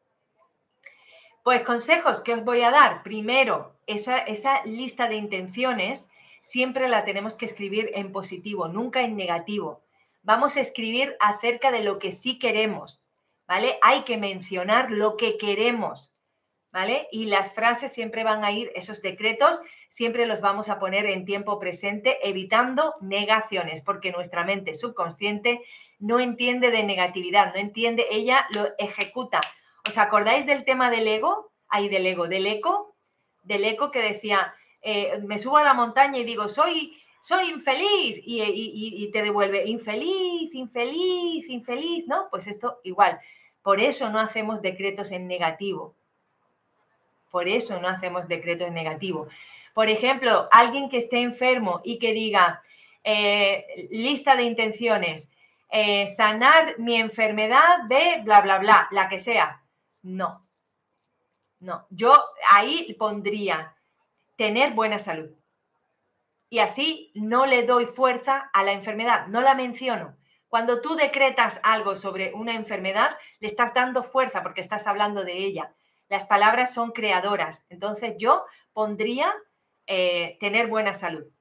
[1.43, 3.03] Pues consejos que os voy a dar.
[3.03, 9.15] Primero, esa, esa lista de intenciones siempre la tenemos que escribir en positivo, nunca en
[9.15, 9.84] negativo.
[10.21, 13.01] Vamos a escribir acerca de lo que sí queremos,
[13.45, 13.77] ¿vale?
[13.82, 16.13] Hay que mencionar lo que queremos.
[16.73, 17.08] ¿vale?
[17.12, 21.23] Y las frases siempre van a ir, esos decretos, siempre los vamos a poner en
[21.23, 25.62] tiempo presente, evitando negaciones, porque nuestra mente subconsciente
[26.04, 29.39] no entiende de negatividad, no entiende, ella lo ejecuta.
[29.88, 31.52] ¿Os acordáis del tema del ego?
[31.70, 32.96] Ahí del ego, del eco,
[33.42, 38.22] del eco que decía, eh, me subo a la montaña y digo, soy, soy infeliz,
[38.26, 42.28] y, te devuelve, infeliz, infeliz, infeliz, ¿no?
[42.30, 43.20] Pues esto igual.
[43.62, 45.96] Por eso no hacemos decretos en negativo
[47.34, 49.28] por eso no hacemos decretos negativos.
[49.74, 52.62] Por ejemplo, alguien que esté enfermo y que diga,
[53.04, 55.34] eh, lista de intenciones,
[55.76, 59.64] eh, sanar mi enfermedad de bla, bla, bla, la que sea.
[60.04, 60.48] No,
[61.60, 61.88] no.
[61.90, 63.76] Yo ahí pondría
[64.36, 65.32] tener buena salud.
[66.48, 70.16] Y así no le doy fuerza a la enfermedad, no la menciono.
[70.48, 75.34] Cuando tú decretas algo sobre una enfermedad, le estás dando fuerza porque estás hablando de
[75.34, 75.74] ella.
[76.08, 77.66] Las palabras son creadoras.
[77.70, 79.34] Entonces yo pondría
[79.88, 81.33] eh, tener buena salud.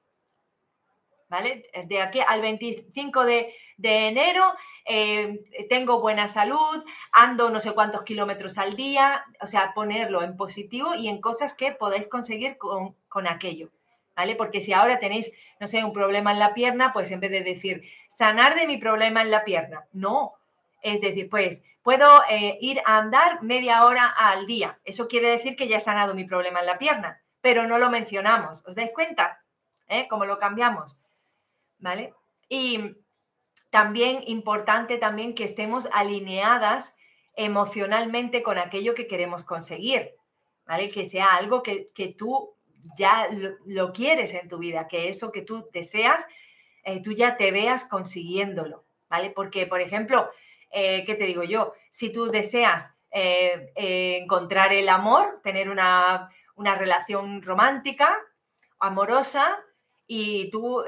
[1.33, 1.63] ¿Vale?
[1.85, 4.53] De aquí al 25 de, enero
[4.85, 10.37] eh, tengo buena salud, ando no sé cuántos kilómetros al día, o sea, ponerlo en
[10.37, 13.71] positivo y en cosas que podéis conseguir con, con aquello.
[14.15, 14.35] ¿Vale?
[14.35, 17.41] Porque si ahora tenéis, no sé, un problema en la pierna, pues en vez de
[17.41, 20.35] decir sanar de mi problema en la pierna, no.
[20.83, 24.79] Es decir, pues puedo eh, ir a andar media hora al día.
[24.85, 27.89] Eso quiere decir que ya he sanado mi problema en la pierna, pero no lo
[27.89, 28.63] mencionamos.
[28.67, 29.43] ¿Os dais cuenta?
[29.87, 30.07] ¿Eh?
[30.07, 30.99] ¿Cómo lo cambiamos?
[31.83, 32.13] ¿Vale?
[32.47, 32.95] Y
[33.69, 36.95] también importante también que estemos alineadas
[37.35, 40.15] emocionalmente con aquello que queremos conseguir,
[40.65, 40.89] ¿vale?
[40.89, 42.55] Que sea algo que, tú
[42.97, 43.27] ya
[43.65, 46.25] lo, quieres en tu vida, que eso que tú deseas,
[46.83, 49.29] eh, tú ya te veas consiguiéndolo, ¿vale?
[49.31, 50.29] Porque, por ejemplo,
[50.71, 51.73] eh, ¿qué te digo yo?
[51.89, 58.17] Si tú deseas eh, encontrar el amor, tener una, relación romántica,
[58.79, 59.59] amorosa,
[60.07, 60.83] y tú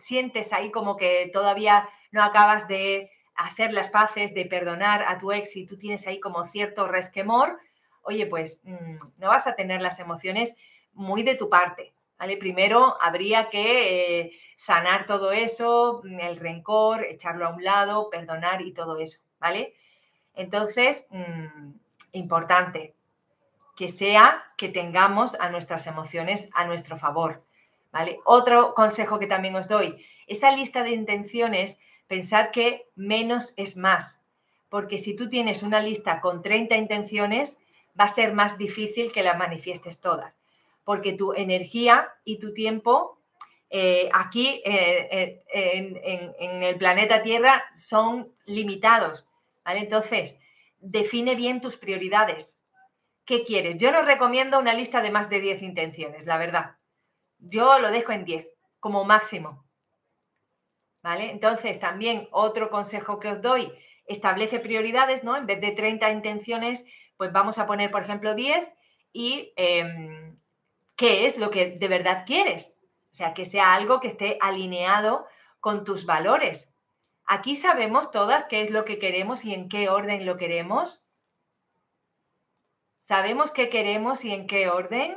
[0.00, 5.32] sientes ahí como que todavía no acabas de hacer las paces, de perdonar a tu
[5.32, 7.58] ex y tú tienes ahí como cierto resquemor,
[8.02, 10.56] oye, pues mm, no vas a tener las emociones
[10.92, 12.36] muy de tu parte, ¿vale?
[12.36, 18.72] Primero habría que sanar todo eso, mm, el rencor, echarlo a un lado, perdonar y
[18.72, 19.74] todo eso, ¿vale?
[20.34, 21.72] Entonces, mm,
[22.12, 22.94] importante
[23.76, 27.42] que sea que tengamos a nuestras emociones a nuestro favor,
[28.24, 34.20] Otro consejo que también os doy, esa lista de intenciones, pensad que menos es más,
[34.68, 37.58] porque si tú tienes una lista con 30 intenciones,
[37.98, 40.34] va a ser más difícil que las manifiestes todas,
[40.84, 43.20] porque tu energía y tu tiempo
[43.72, 49.28] eh, aquí eh, eh, en, el planeta Tierra son limitados.
[49.64, 49.80] ¿vale?
[49.80, 50.36] Entonces,
[50.80, 52.58] define bien tus prioridades.
[53.24, 53.78] ¿Qué quieres?
[53.78, 56.76] Yo no recomiendo una lista de más de 10 intenciones, la verdad.
[57.40, 58.48] Yo lo dejo en 10
[58.78, 59.64] como máximo.
[61.02, 61.30] ¿Vale?
[61.30, 63.72] Entonces, también otro consejo que os doy,
[64.06, 65.36] establece prioridades, ¿no?
[65.36, 66.84] En vez de 30 intenciones,
[67.16, 68.70] pues vamos a poner, por ejemplo, 10
[69.12, 70.38] y em,
[70.96, 72.78] qué es lo que de verdad quieres.
[73.10, 75.26] O sea, que sea algo que esté alineado
[75.60, 76.74] con tus valores.
[77.24, 81.06] Aquí sabemos todas qué es lo que queremos y en qué orden lo queremos.
[83.00, 85.16] ¿Sabemos qué queremos y en qué orden?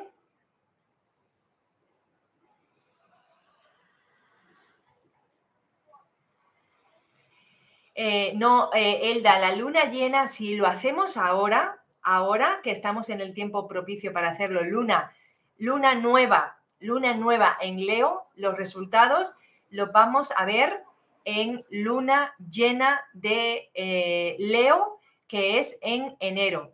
[7.96, 13.22] Eh, no, eh, Elda, la luna llena, si lo hacemos ahora, ahora que estamos en
[13.22, 15.12] el tiempo propicio para hacerlo, luna,
[15.58, 19.36] luna nueva, luna nueva en Leo, los resultados
[19.70, 20.84] los vamos a ver
[21.26, 26.74] en luna llena de eh, Leo, que es en enero.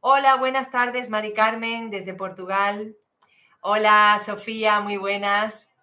[0.00, 2.96] Hola, buenas tardes, Mari Carmen, desde Portugal.
[3.60, 5.73] Hola, Sofía, muy buenas.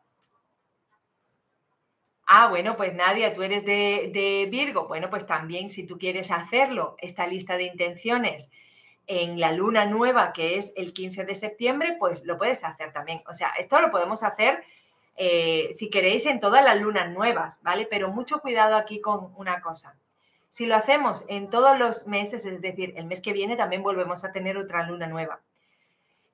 [2.33, 4.87] Ah, bueno, pues Nadia, tú eres de, Virgo.
[4.87, 8.49] Bueno, pues también si tú quieres hacerlo, esta lista de intenciones
[9.05, 13.21] en la luna nueva, que es el 15 de septiembre, pues lo puedes hacer también.
[13.27, 14.63] O sea, esto lo podemos hacer
[15.17, 17.85] eh, si queréis en todas las lunas nuevas, ¿vale?
[17.85, 19.97] Pero mucho cuidado aquí con una cosa.
[20.49, 24.23] Si lo hacemos en todos los meses, es decir, el mes que viene también volvemos
[24.23, 25.41] a tener otra luna nueva.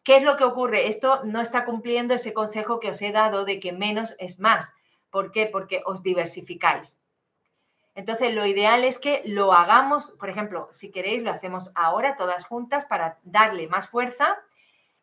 [0.04, 0.90] ¿Qué es lo que ocurre?
[0.90, 4.76] Esto no está cumpliendo ese consejo que os he dado de que menos es más.
[5.18, 5.48] ¿Por qué?
[5.48, 7.02] Porque os diversificáis.
[7.96, 12.46] Entonces, lo ideal es que lo hagamos, por ejemplo, si queréis, lo hacemos ahora todas
[12.46, 14.38] juntas para darle más fuerza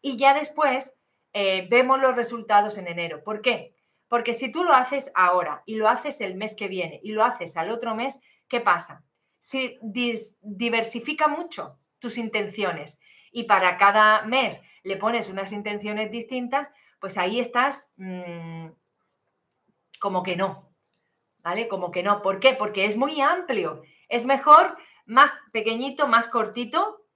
[0.00, 0.96] y ya después
[1.32, 3.24] eh, vemos los resultados en enero.
[3.24, 3.74] ¿Por qué?
[4.06, 7.24] Porque si tú lo haces ahora y lo haces el mes que viene y lo
[7.24, 9.02] haces al otro mes, ¿qué pasa?
[9.40, 13.00] Si diversifica mucho tus intenciones
[13.32, 18.68] y para cada mes le pones unas intenciones distintas, pues ahí estás mm,
[20.04, 20.70] como que no,
[21.38, 21.66] ¿vale?
[21.66, 22.20] Como que no.
[22.20, 22.52] ¿Por qué?
[22.52, 23.82] Porque es muy amplio.
[24.10, 27.06] Es mejor más pequeñito, más cortito,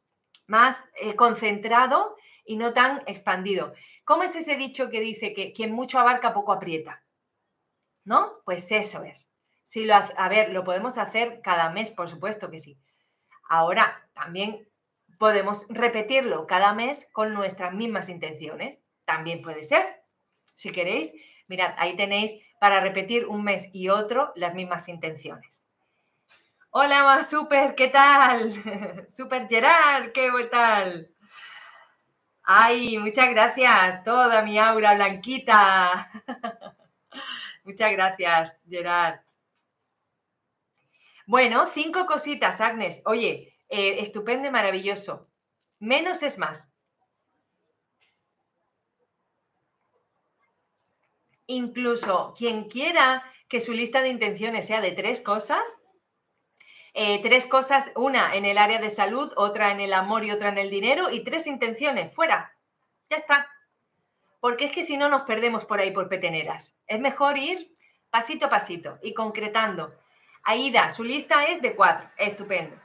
[0.47, 3.75] más eh, concentrado y no tan expandido.
[4.07, 7.05] ¿Cómo es ese dicho que dice que quien mucho abarca poco aprieta?
[8.05, 8.41] ¿No?
[8.47, 9.29] Pues eso es.
[9.65, 12.79] Si lo, a ver, lo podemos hacer cada mes, por supuesto que sí.
[13.51, 14.67] Ahora, también
[15.19, 18.81] podemos repetirlo cada mes con nuestras mismas intenciones.
[19.05, 19.85] También puede ser.
[20.47, 21.13] Si queréis,
[21.49, 25.63] mirad, ahí tenéis para repetir un mes y otro las mismas intenciones.
[26.71, 28.53] Hola, super, ¿qué tal?
[29.17, 31.11] super Gerard, ¿qué tal?
[32.43, 36.11] Ay, muchas gracias, toda mi aura blanquita.
[37.65, 39.21] muchas gracias, Gerard.
[41.27, 43.03] Bueno, cinco cositas, Agnes.
[43.05, 45.29] Oye, eh, estupendo y maravilloso.
[45.79, 46.73] Menos es más.
[51.49, 55.61] Incluso quien quiera que su lista de intenciones sea de tres cosas,
[56.95, 60.51] eh, tres cosas, una en el área de salud, otra en el amor y otra
[60.51, 62.55] en el dinero, y tres intenciones, fuera.
[63.11, 63.49] Ya está.
[64.41, 66.79] Porque es que si no nos perdemos por ahí por peteneras.
[66.87, 67.75] Es mejor ir
[68.11, 69.95] pasito a pasito y concretando.
[70.45, 72.09] Aida, su lista es de cuatro.
[72.17, 72.77] Estupendo.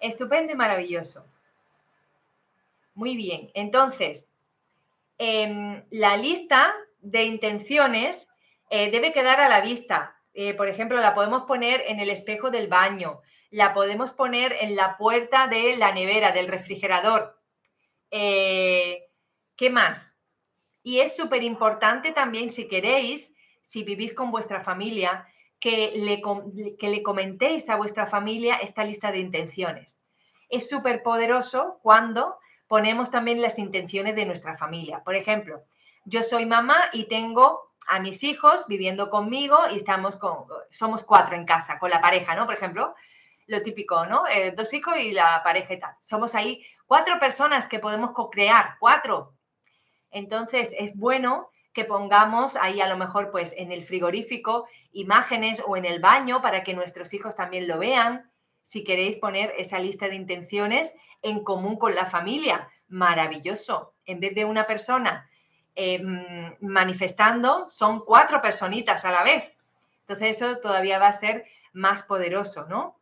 [0.00, 1.26] Estupendo y maravilloso.
[2.94, 3.50] Muy bien.
[3.54, 4.28] Entonces,
[5.18, 8.28] em, la lista de intenciones
[8.70, 10.16] eh, debe quedar a la vista.
[10.34, 14.76] Eh, por ejemplo, la podemos poner en el espejo del baño, la podemos poner en
[14.76, 17.40] la puerta de la nevera, del refrigerador.
[18.10, 19.06] Eh,
[19.56, 20.18] ¿Qué más?
[20.82, 25.26] Y es súper importante también, si queréis, si vivís con vuestra familia,
[25.60, 26.22] que le,
[26.78, 29.98] que le comentéis a vuestra familia esta lista de intenciones.
[30.48, 35.02] Es súper poderoso cuando ponemos también las intenciones de nuestra familia.
[35.02, 35.64] Por ejemplo,
[36.08, 41.36] yo soy mamá y tengo a mis hijos viviendo conmigo y estamos con, somos cuatro
[41.36, 42.46] en casa, con la pareja, ¿no?
[42.46, 42.94] Por ejemplo,
[43.46, 44.26] lo típico, ¿no?
[44.26, 45.94] Eh, dos hijos y la pareja y tal.
[46.02, 49.34] Somos ahí cuatro personas que podemos co-crear, cuatro.
[50.10, 55.76] Entonces, es bueno que pongamos ahí a lo mejor pues en el frigorífico imágenes o
[55.76, 58.30] en el baño para que nuestros hijos también lo vean.
[58.62, 63.94] Si queréis poner esa lista de intenciones en común con la familia, maravilloso.
[64.04, 65.27] En vez de una persona
[65.80, 69.56] Em, manifestando son cuatro personitas a la vez.
[70.00, 72.98] Entonces eso todavía va a ser más poderoso, ¿no?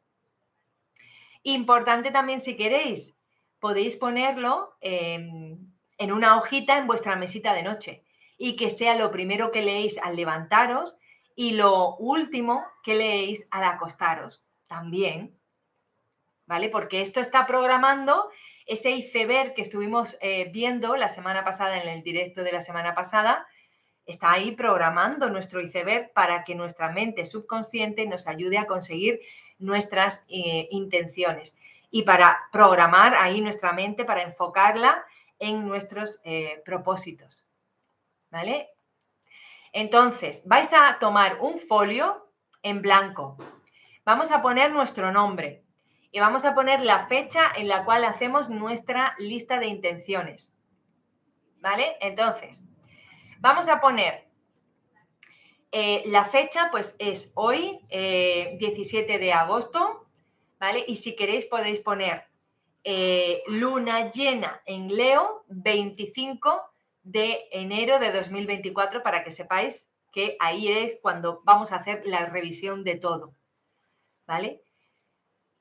[1.42, 3.16] Importante también si queréis,
[3.60, 8.04] podéis ponerlo en una hojita en vuestra mesita de noche
[8.36, 10.98] y que sea lo primero que leéis al levantaros
[11.34, 15.34] y lo último que leéis al acostaros también,
[16.44, 16.68] ¿vale?
[16.68, 18.28] Porque esto está programando
[18.66, 22.94] ese iceberg que estuvimos eh, viendo la semana pasada, en el directo de la semana
[22.94, 23.46] pasada,
[24.04, 29.20] está ahí programando nuestro iceberg para que nuestra mente subconsciente nos ayude a conseguir
[29.58, 31.56] nuestras eh, intenciones
[31.90, 35.04] y para programar ahí nuestra mente, para enfocarla
[35.38, 37.46] en nuestros eh, propósitos.
[38.30, 38.70] ¿Vale?
[39.72, 42.30] Entonces, vais a tomar un folio
[42.62, 43.36] en blanco.
[44.04, 45.65] Vamos a poner nuestro nombre
[46.16, 50.50] y vamos a poner la fecha en la cual hacemos nuestra lista de intenciones.
[51.60, 51.98] ¿Vale?
[52.00, 52.64] Entonces,
[53.38, 54.24] vamos a poner
[55.72, 60.06] Eh, la fecha, pues es hoy, 17 eh, de agosto,
[60.58, 60.84] ¿vale?
[60.88, 62.24] Y si queréis podéis poner
[62.84, 66.62] eh, luna llena en Leo, 25
[67.02, 72.24] de enero de 2024, para que sepáis que ahí es cuando vamos a hacer la
[72.24, 73.34] revisión de todo,
[74.26, 74.62] ¿vale?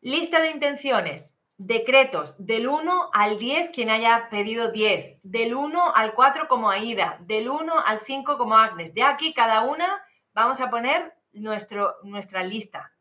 [0.05, 6.13] Lista de intenciones, decretos, del 1 al 10, quien haya pedido 10, del 1 al
[6.13, 8.93] 4 como Aida, del 1 al 5 como Agnes.
[8.93, 12.93] De aquí cada una vamos a poner nuestro, nuestra lista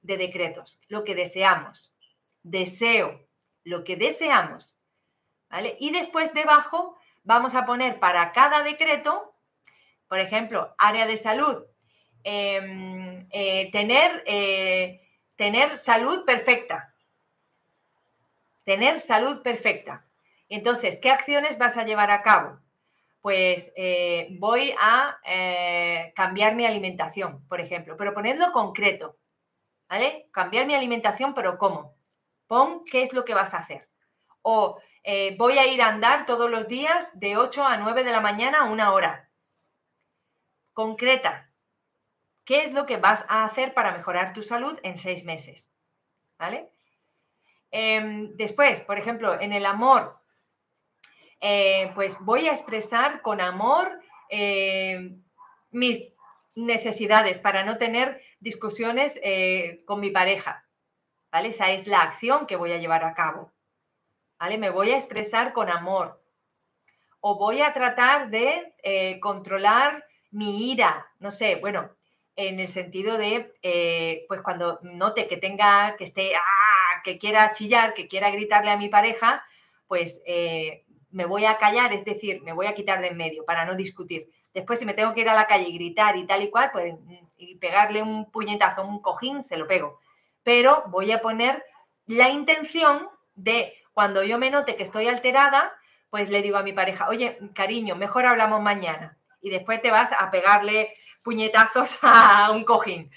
[0.00, 1.94] de decretos, lo que deseamos.
[2.42, 3.28] Deseo,
[3.62, 4.78] lo que deseamos.
[5.50, 5.76] ¿Vale?
[5.78, 9.34] Y después debajo vamos a poner para cada decreto,
[10.08, 11.66] por ejemplo, área de salud,
[12.22, 14.24] em, eh, tener...
[14.24, 15.02] Eh,
[15.36, 16.94] tener salud perfecta.
[18.64, 20.06] Tener salud perfecta.
[20.48, 22.60] Entonces, ¿qué acciones vas a llevar a cabo?
[23.20, 29.16] Pues eh, voy a eh, cambiar mi alimentación, por ejemplo, pero poniendo concreto,
[29.88, 30.28] ¿vale?
[30.30, 31.94] Cambiar mi alimentación, pero ¿cómo?
[32.46, 33.88] Pon qué es lo que vas a hacer.
[34.42, 38.12] O eh, voy a ir a andar todos los días de 8 a 9 de
[38.12, 39.30] la mañana a una hora.
[40.74, 41.50] Concreta,
[42.44, 45.74] ¿Qué es lo que vas a hacer para mejorar tu salud en seis meses?
[46.38, 46.70] ¿Vale?
[47.70, 50.20] Em, después, por ejemplo, en el amor,
[51.40, 55.16] eh, pues voy a expresar con amor eh,
[55.70, 56.12] mis
[56.54, 60.66] necesidades para no tener discusiones eh, con mi pareja.
[61.32, 61.48] ¿Vale?
[61.48, 63.52] Esa es la acción que voy a llevar a cabo.
[64.38, 64.58] ¿Vale?
[64.58, 66.22] Me voy a expresar con amor.
[67.20, 71.10] O voy a tratar de controlar mi ira.
[71.18, 71.90] No sé, bueno,
[72.36, 77.02] en el sentido de, eh, pues cuando note que tenga, que esté, ¡ah!
[77.04, 79.44] que quiera chillar, que quiera gritarle a mi pareja,
[79.86, 83.44] pues eh, me voy a callar, es decir, me voy a quitar de en medio
[83.44, 84.28] para no discutir.
[84.52, 86.70] Después, si me tengo que ir a la calle y gritar y tal y cual,
[86.72, 86.94] pues
[87.36, 90.00] y pegarle un puñetazo, un cojín, se lo pego.
[90.42, 91.64] Pero voy a poner
[92.06, 95.72] la intención de cuando yo me note que estoy alterada,
[96.10, 99.18] pues le digo a mi pareja, oye, cariño, mejor hablamos mañana.
[99.40, 103.10] Y después te vas a pegarle puñetazos a un cojín,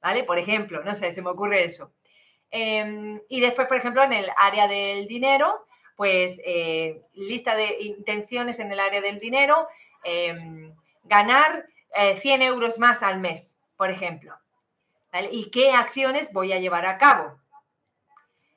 [0.00, 0.24] ¿vale?
[0.24, 1.92] Por ejemplo, no sé, se me ocurre eso.
[2.50, 5.66] Em, y después, por ejemplo, en el área del dinero,
[5.96, 9.68] pues eh, lista de intenciones en el área del dinero,
[10.02, 10.74] em,
[11.04, 11.66] ganar
[12.20, 14.34] 100 eh, euros más al mes, por ejemplo.
[15.30, 17.40] ¿Y qué acciones voy a llevar a cabo?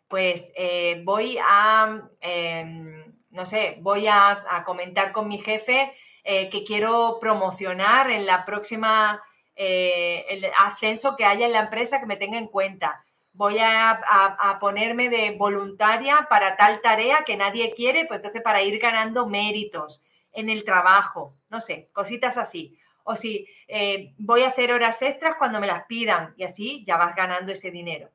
[0.10, 6.64] Pues eh, voy a, em, no sé, voy a comentar con mi jefe eh, que
[6.64, 9.24] quiero promocionar en la próxima,
[9.56, 13.04] eh, el ascenso que haya en la empresa que me tenga en cuenta.
[13.34, 18.80] Voy a, ponerme de voluntaria para tal tarea que nadie quiere, pues entonces para ir
[18.80, 22.78] ganando méritos en el trabajo, no sé, cositas así.
[23.04, 26.98] O si eh, voy a hacer horas extras cuando me las pidan y así ya
[26.98, 28.12] vas ganando ese dinero.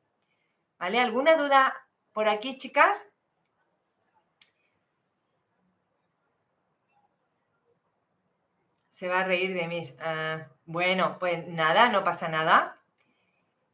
[0.77, 0.99] ¿Vale?
[0.99, 1.73] ¿Alguna duda
[2.13, 3.05] por aquí, chicas?
[8.95, 9.83] Se va a reír de mí.
[9.99, 12.77] Ah, bueno, pues nada, no pasa nada.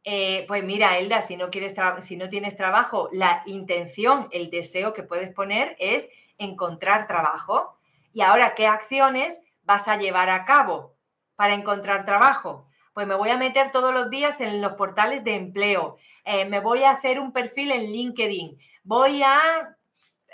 [0.02, 4.92] Eh, pues mira, Elda, si no, quieres si no tienes trabajo, la intención, el deseo
[4.92, 6.08] que puedes poner es
[6.38, 7.78] encontrar trabajo.
[8.12, 10.96] Y ahora, ¿qué acciones vas a llevar a cabo
[11.36, 12.66] para encontrar trabajo?
[12.92, 16.58] Pues me voy a meter todos los días en los portales de empleo, eh, me
[16.58, 19.76] voy a hacer un perfil en LinkedIn, voy a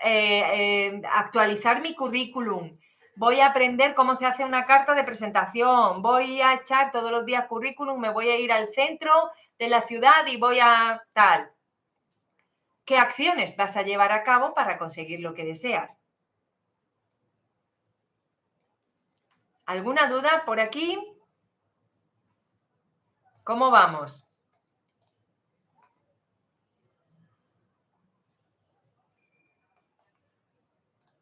[0.02, 2.78] eh, actualizar mi currículum,
[3.18, 7.26] voy a aprender cómo se hace una carta de presentación, voy a echar todos los
[7.26, 9.12] días currículum, me voy a ir al centro
[9.58, 11.50] de la ciudad y voy a tal.
[12.84, 16.00] ¿Qué acciones vas a llevar a cabo para conseguir lo que deseas?
[19.66, 20.96] ¿Alguna duda por aquí?
[23.42, 24.24] ¿Cómo vamos?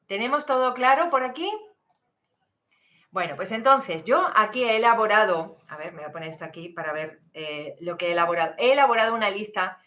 [0.07, 1.51] ¿Tenemos todo claro por aquí?
[3.17, 6.69] Bueno, pues entonces yo aquí he elaborado, a ver, me voy a poner esto aquí
[6.69, 8.53] para ver eh, lo que he elaborado.
[8.59, 9.79] He elaborado una lista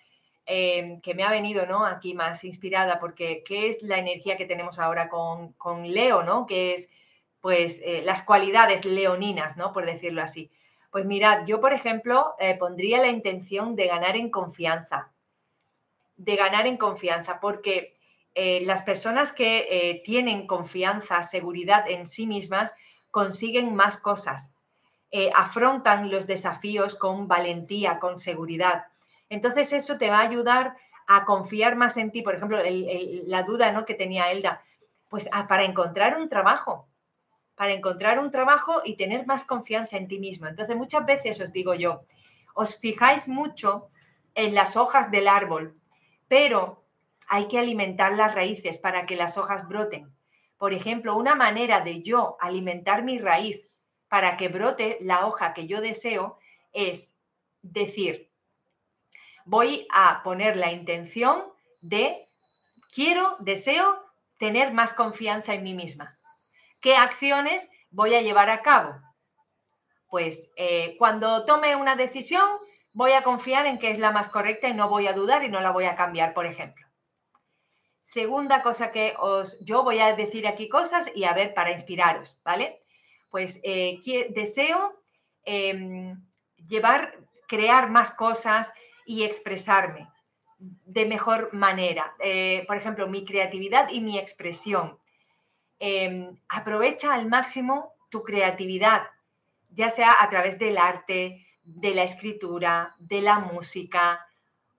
[0.47, 1.86] em, que me ha venido, ¿no?
[1.86, 5.53] Aquí más inspirada porque qué es la energía que tenemos ahora con,
[5.93, 6.47] Leo, ¿no?
[6.47, 6.89] Que es,
[7.39, 9.73] pues, eh, las cualidades leoninas, ¿no?
[9.73, 10.49] Por decirlo así.
[10.89, 15.11] Pues mirad, yo, por ejemplo, eh, pondría la intención de ganar en confianza,
[16.15, 17.95] de ganar en confianza, porque
[18.36, 22.73] las personas que tienen confianza, seguridad en sí mismas,
[23.12, 24.53] consiguen más cosas,
[25.12, 28.86] eh, afrontan los desafíos con valentía, con seguridad.
[29.30, 30.76] Entonces eso te va a ayudar
[31.07, 32.22] a confiar más en ti.
[32.22, 33.86] Por ejemplo, la duda ¿no?
[33.86, 34.64] que tenía Elda,
[35.10, 36.88] pues para encontrar un trabajo,
[37.55, 40.47] para encontrar un trabajo y tener más confianza en ti mismo.
[40.47, 42.03] Entonces muchas veces os digo yo,
[42.53, 43.89] os fijáis mucho
[44.36, 45.76] en las hojas del árbol,
[46.28, 46.84] pero
[47.28, 50.12] hay que alimentar las raíces para que las hojas broten.
[50.60, 53.66] Por ejemplo, una manera de yo alimentar mi raíz
[54.10, 56.38] para que brote la hoja que yo deseo
[56.74, 57.18] es
[57.62, 58.30] decir,
[59.45, 61.45] voy a poner la intención
[61.82, 62.26] de
[62.93, 64.03] quiero, deseo
[64.38, 66.14] tener más confianza en mí misma.
[66.82, 68.99] ¿Qué acciones voy a llevar a cabo?
[70.10, 72.49] Pues eh, cuando tome una decisión,
[72.93, 75.49] voy a confiar en que es la más correcta y no voy a dudar y
[75.49, 76.88] no la voy a cambiar, por ejemplo.
[78.12, 82.41] Segunda cosa que os, yo voy a decir aquí cosas y a ver para inspiraros,
[82.43, 82.80] ¿vale?
[83.30, 83.99] Pues eh,
[84.32, 84.99] deseo
[85.43, 86.20] em,
[86.68, 88.74] llevar, crear más cosas
[89.05, 90.10] y expresarme
[90.57, 92.16] de mejor manera.
[92.20, 94.97] Eh, por ejemplo, mi creatividad y mi expresión.
[95.78, 99.03] Em, aprovecha al máximo tu creatividad,
[99.70, 104.26] ya sea a través del arte, de la escritura, de la música,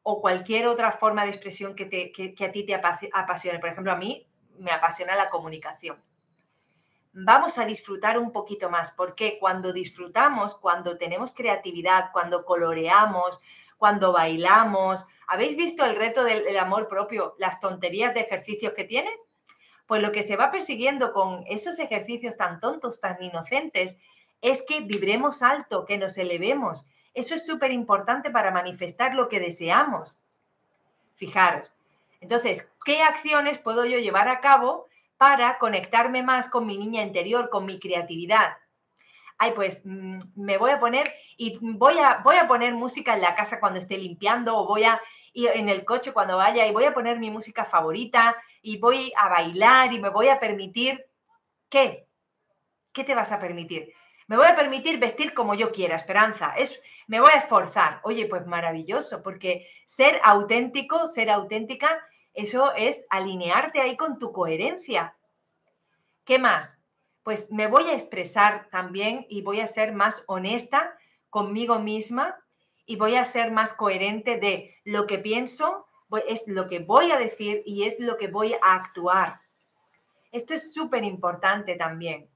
[0.03, 3.59] o cualquier otra forma de expresión que, te, a ti te apasione.
[3.59, 4.26] Por ejemplo, a mí
[4.59, 6.03] me apasiona la comunicación.
[7.12, 13.40] Vamos a disfrutar un poquito más, porque cuando disfrutamos, cuando tenemos creatividad, cuando coloreamos,
[13.78, 19.11] cuando bailamos, ¿habéis visto el reto del amor propio, las tonterías de ejercicios que tiene?
[19.86, 23.98] Pues lo que se va persiguiendo con esos ejercicios tan tontos, tan inocentes,
[24.40, 29.40] es que vibremos alto, que nos elevemos, eso es súper importante para manifestar lo que
[29.40, 30.20] deseamos.
[31.16, 31.72] Fijaros.
[32.20, 34.86] Entonces, ¿qué acciones puedo yo llevar a cabo
[35.16, 38.56] para conectarme más con mi niña interior, con mi creatividad?
[39.38, 43.22] Ay, pues mm, me voy a poner y voy a, voy a poner música en
[43.22, 45.00] la casa cuando esté limpiando o voy a
[45.32, 49.12] ir en el coche cuando vaya y voy a poner mi música favorita y voy
[49.16, 51.06] a bailar y me voy a permitir
[51.70, 52.06] ¿qué?
[52.92, 53.94] ¿Qué te vas a permitir?
[54.26, 56.54] Me voy a permitir vestir como yo quiera, Esperanza.
[56.56, 58.00] Es, me voy a esforzar.
[58.04, 62.00] Oye, pues maravilloso, porque ser auténtico, ser auténtica,
[62.34, 65.16] eso es alinearte ahí con tu coherencia.
[66.24, 66.78] ¿Qué más?
[67.24, 70.96] Pues me voy a expresar también y voy a ser más honesta
[71.30, 72.38] conmigo misma
[72.86, 75.88] y voy a ser más coherente de lo que pienso,
[76.28, 79.40] es lo que voy a decir y es lo que voy a actuar.
[80.30, 82.30] Esto es súper importante también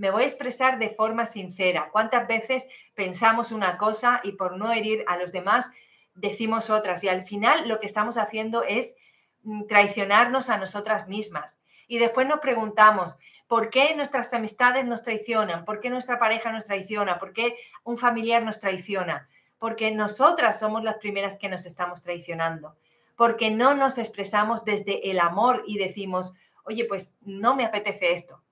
[0.00, 1.90] me voy a expresar de forma sincera.
[1.92, 5.70] ¿Cuántas veces pensamos una cosa y por no herir a los demás
[6.14, 7.04] decimos otras?
[7.04, 8.96] Y al final lo que estamos haciendo es
[9.42, 11.60] mm, traicionarnos a nosotras mismas.
[11.86, 15.66] Y después nos preguntamos, ¿por qué nuestras amistades nos traicionan?
[15.66, 17.18] ¿Por qué nuestra pareja nos traiciona?
[17.18, 19.28] ¿Por qué un familiar nos traiciona?
[19.58, 22.74] Porque nosotras somos las primeras que nos estamos traicionando.
[23.16, 26.32] Porque no nos expresamos desde el amor y decimos,
[26.64, 28.42] oye, pues no me apetece esto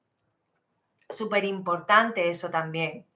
[1.11, 3.06] Súper importante eso también.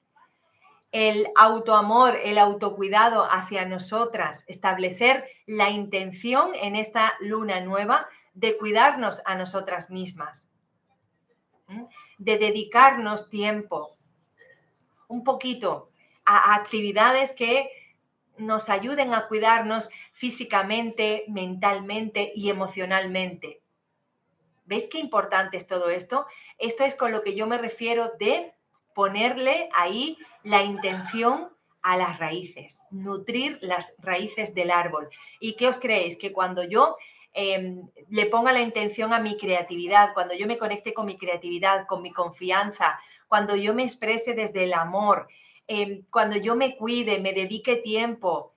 [0.93, 9.23] El autoamor, el autocuidado hacia nosotras, establecer la intención en esta luna nueva de cuidarnos
[9.25, 10.49] a nosotras mismas,
[12.19, 13.97] de dedicarnos tiempo,
[15.09, 15.91] un poquito,
[16.25, 17.71] a actividades que
[18.37, 23.62] nos ayuden a cuidarnos físicamente, mentalmente y emocionalmente.
[24.73, 26.25] ¿Veis qué importante es todo esto?
[26.57, 28.55] Esto es con lo que yo me refiero de
[28.95, 31.51] ponerle ahí la intención
[31.83, 35.11] a las raíces, nutrir las raíces del árbol.
[35.41, 36.17] ¿Y qué os creéis?
[36.17, 36.97] Que cuando yo
[37.35, 41.87] em, le ponga la intención a mi creatividad, cuando yo me conecte con mi creatividad,
[41.87, 42.99] con mi confianza,
[43.29, 45.29] cuando yo me exprese desde el amor,
[45.67, 48.55] em, cuando yo me cuide, me dedique tiempo,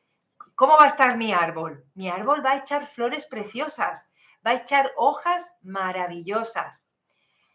[0.55, 1.83] ¿cómo va a estar mi árbol?
[1.93, 4.07] Mi árbol va a echar flores preciosas
[4.45, 6.85] va a echar hojas maravillosas.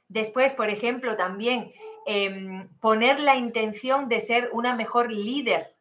[0.08, 1.72] Después, por ejemplo, también
[2.06, 5.76] em, poner la intención de ser una mejor líder,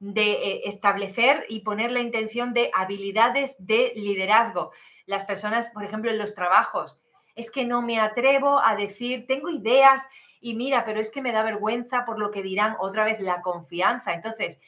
[0.00, 4.72] de eh, establecer y poner la intención de habilidades de liderazgo.
[5.06, 6.98] Las personas, por ejemplo, en los trabajos,
[7.36, 10.08] es que no me atrevo a decir, tengo ideas
[10.40, 13.42] y mira, pero es que me da vergüenza por lo que dirán otra vez la
[13.42, 14.12] confianza.
[14.12, 14.60] Entonces,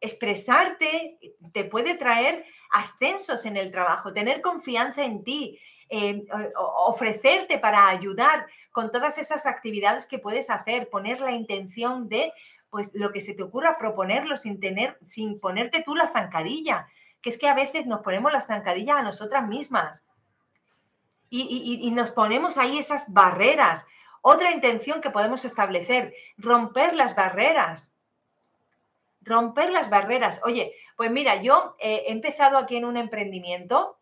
[0.00, 1.18] expresarte
[1.52, 5.58] te puede traer ascensos en el trabajo, tener confianza en ti,
[5.88, 6.24] eh,
[6.86, 12.32] ofrecerte para ayudar con todas esas actividades que puedes hacer, poner la intención de
[12.70, 16.88] pues lo que se te ocurra proponerlo sin tener, sin ponerte tú la zancadilla,
[17.20, 20.08] que es que a veces nos ponemos la zancadilla a nosotras mismas
[21.28, 23.86] y, y nos ponemos ahí esas barreras.
[24.22, 27.91] Otra intención que podemos establecer, romper las barreras
[29.24, 30.40] romper las barreras.
[30.44, 33.98] Oye, pues mira, yo eh, he empezado aquí en un emprendimiento,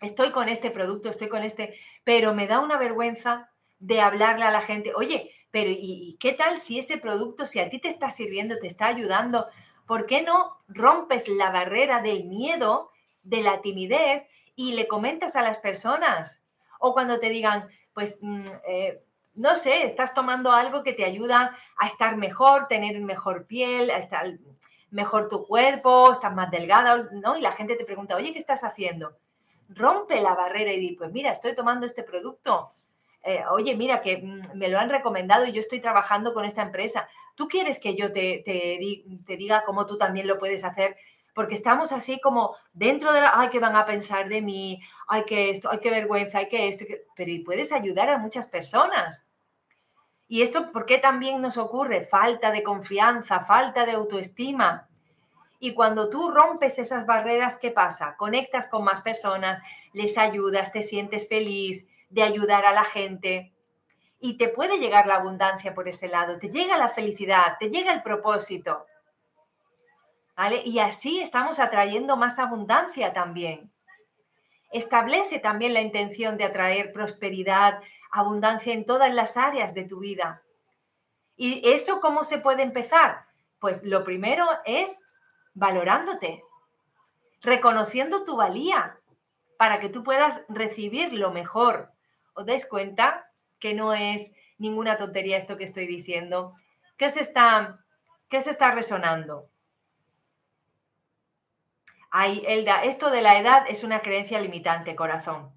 [0.00, 4.50] estoy con este producto, estoy con este, pero me da una vergüenza de hablarle a
[4.50, 8.10] la gente, oye, pero ¿y, qué tal si ese producto, si a ti te está
[8.10, 9.46] sirviendo, te está ayudando,
[9.86, 12.90] ¿por qué no rompes la barrera del miedo,
[13.22, 16.44] de la timidez y le comentas a las personas?
[16.78, 19.02] O cuando te digan, pues, mm, eh,
[19.36, 23.98] no sé, estás tomando algo que te ayuda a estar mejor, tener mejor piel, a
[23.98, 24.38] estar
[24.90, 27.36] mejor tu cuerpo, estás más delgada, ¿no?
[27.36, 29.16] Y la gente te pregunta, oye, ¿qué estás haciendo?
[29.68, 32.72] Rompe la barrera y di, pues mira, estoy tomando este producto.
[33.22, 36.62] Eh, oye, mira, que mm, me lo han recomendado y yo estoy trabajando con esta
[36.62, 37.08] empresa.
[37.34, 40.96] ¿Tú quieres que yo te, te, diga cómo tú también lo puedes hacer?
[41.36, 45.24] Porque estamos así como dentro de la, ay, que van a pensar de mí, ay,
[45.26, 49.26] que esto, ay, qué vergüenza, ay, que esto, pero y puedes ayudar a muchas personas.
[50.28, 52.06] ¿Y esto por qué también nos ocurre?
[52.06, 54.88] Falta de confianza, falta de autoestima.
[55.58, 58.16] Y cuando tú rompes esas barreras, ¿qué pasa?
[58.16, 59.60] Conectas con más personas,
[59.92, 63.52] les ayudas, te sientes feliz de ayudar a la gente.
[64.20, 67.92] Y te puede llegar la abundancia por ese lado, te llega la felicidad, te llega
[67.92, 68.86] el propósito.
[70.64, 73.72] Y así estamos atrayendo más abundancia también.
[74.70, 77.80] Establece también la intención de atraer prosperidad,
[78.10, 80.42] abundancia en todas las áreas de tu vida.
[81.36, 83.24] ¿Y eso cómo se puede empezar?
[83.58, 85.02] Pues lo primero es
[85.54, 86.42] valorándote,
[87.40, 88.98] reconociendo tu valía
[89.56, 91.92] para que tú puedas recibir lo mejor.
[92.34, 96.54] ¿Os dais cuenta que no es ninguna tontería esto que estoy diciendo?
[96.98, 97.84] ¿Qué se está,
[98.28, 99.48] qué se está resonando?
[102.10, 105.52] Ay, Elda, esto de la edad es una creencia limitante, corazón.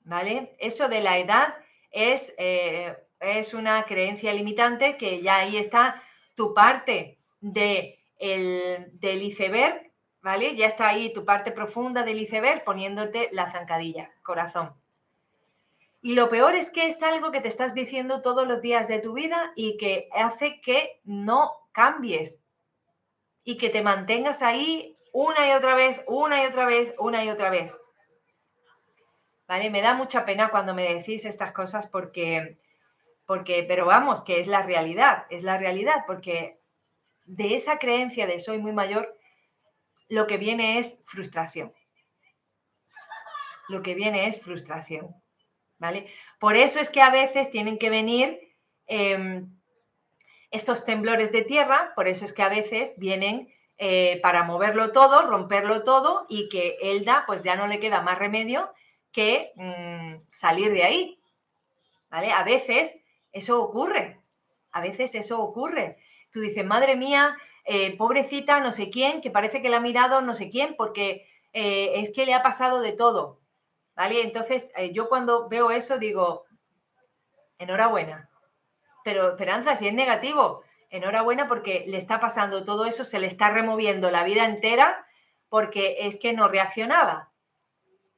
[0.00, 0.56] ¿Vale?
[0.58, 1.54] Eso de la edad
[1.90, 6.02] es, eh, es una creencia limitante que ya ahí está
[6.34, 10.56] tu parte de el, del iceberg, ¿vale?
[10.56, 14.74] Ya está ahí tu parte profunda del iceberg poniéndote la zancadilla, corazón.
[16.02, 18.98] Y lo peor es que es algo que te estás diciendo todos los días de
[18.98, 22.43] tu vida y que hace que no cambies
[23.44, 27.30] y que te mantengas ahí una y otra vez, una y otra vez, una y
[27.30, 27.76] otra vez.
[29.46, 29.70] ¿vale?
[29.70, 32.58] Me da mucha pena cuando me decís estas cosas porque,
[33.26, 36.58] porque, pero vamos, que es la realidad, es la realidad, porque
[37.24, 39.18] de esa creencia de soy muy mayor,
[40.08, 41.72] lo que viene es frustración.
[43.68, 45.14] Lo que viene es frustración,
[45.78, 46.06] ¿vale?
[46.38, 48.38] Por eso es que a veces tienen que venir
[48.86, 49.58] em,
[50.54, 55.22] estos temblores de tierra, por eso es que a veces vienen eh, para moverlo todo,
[55.22, 58.72] romperlo todo y que Elda pues ya no le queda más remedio
[59.10, 61.20] que mm, salir de ahí.
[62.08, 62.30] ¿Vale?
[62.30, 63.02] A veces
[63.32, 64.20] eso ocurre.
[64.70, 65.98] A veces eso ocurre.
[66.30, 70.22] Tú dices, madre mía, eh, pobrecita, no sé quién, que parece que la ha mirado
[70.22, 73.40] no sé quién, porque eh, es que le ha pasado de todo.
[73.96, 74.22] ¿Vale?
[74.22, 76.44] Entonces, yo cuando veo eso digo,
[77.58, 78.30] enhorabuena.
[79.04, 83.50] Pero Esperanza, si es negativo, enhorabuena porque le está pasando todo eso, se le está
[83.50, 85.06] removiendo la vida entera
[85.48, 87.30] porque es que no reaccionaba.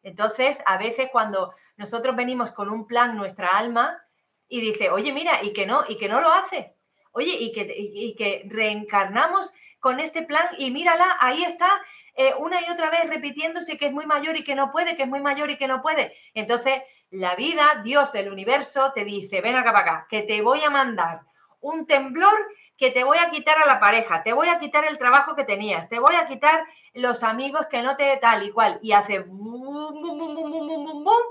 [0.02, 4.00] Entonces, a veces cuando nosotros venimos con un plan, nuestra alma,
[4.48, 6.76] y dice, oye, mira, y que no, y que no lo hace.
[7.10, 11.68] Oye, y que, y, que reencarnamos con este plan y mírala, ahí está,
[12.14, 15.02] eh, una y otra vez repitiéndose que es muy mayor y que no puede, que
[15.02, 16.12] es muy mayor y que no puede.
[16.34, 20.62] Entonces, la vida, Dios, el universo, te dice, ven acá para acá, que te voy
[20.62, 21.22] a mandar
[21.60, 22.46] un temblor
[22.76, 25.44] que te voy a quitar a la pareja, te voy a quitar el trabajo que
[25.44, 28.78] tenías, te voy a quitar los amigos que no te tal y cual.
[28.82, 31.22] Y hace bum, bum, bum, bum, bum, bum, bum,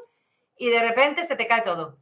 [0.58, 1.98] y de repente se te cae todo.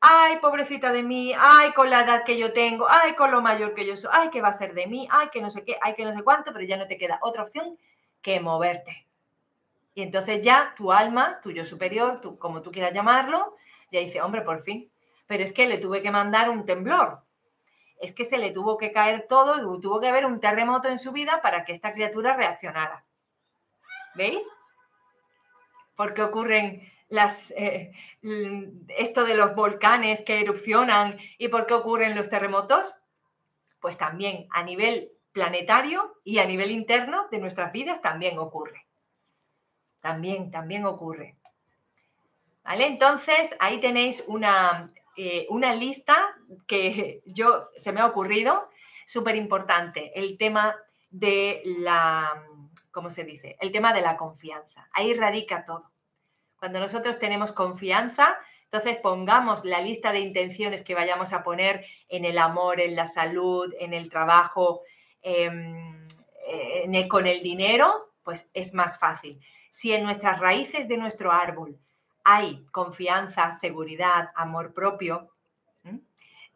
[0.00, 3.74] Ay, pobrecita de mí, ay, con la edad que yo tengo, ay, con lo mayor
[3.74, 5.06] que yo soy, ay, ¿qué va a ser de mí?
[5.10, 7.18] Ay, que no sé qué, ay, que no sé cuánto, pero ya no te queda
[7.22, 7.76] otra opción
[8.22, 9.09] que moverte.
[9.94, 13.56] Y entonces ya tu alma, tu yo superior, tú, como tú quieras llamarlo,
[13.90, 14.90] ya dice, hombre, por fin.
[15.26, 17.22] Pero es que le tuve que mandar un temblor
[18.00, 21.12] es que se le tuvo que caer todo, tuvo que haber un terremoto en su
[21.12, 23.04] vida para que esta criatura reaccionara.
[24.14, 24.48] ¿Veis?
[25.94, 27.92] Porque ocurren las, eh,
[28.96, 33.02] esto de los volcanes que erupcionan y por qué ocurren los terremotos?
[33.80, 38.86] Pues también a nivel planetario y a nivel interno de nuestras vidas también ocurre.
[40.00, 41.36] También, también ocurre.
[42.64, 42.86] ¿Vale?
[42.86, 46.36] Entonces, ahí tenéis una, eh, una lista
[46.66, 48.68] que yo se me ha ocurrido,
[49.06, 50.76] súper importante, el tema
[51.10, 52.44] de la,
[52.90, 53.56] ¿cómo se dice?
[53.60, 54.88] El tema de la confianza.
[54.92, 55.90] Ahí radica todo.
[56.56, 62.24] Cuando nosotros tenemos confianza, entonces pongamos la lista de intenciones que vayamos a poner en
[62.24, 64.82] el amor, en la salud, en el trabajo,
[65.22, 66.06] em,
[67.08, 69.40] con el dinero, pues es más fácil.
[69.70, 71.78] Si en nuestras raíces de nuestro árbol
[72.24, 75.30] hay confianza, seguridad, amor propio,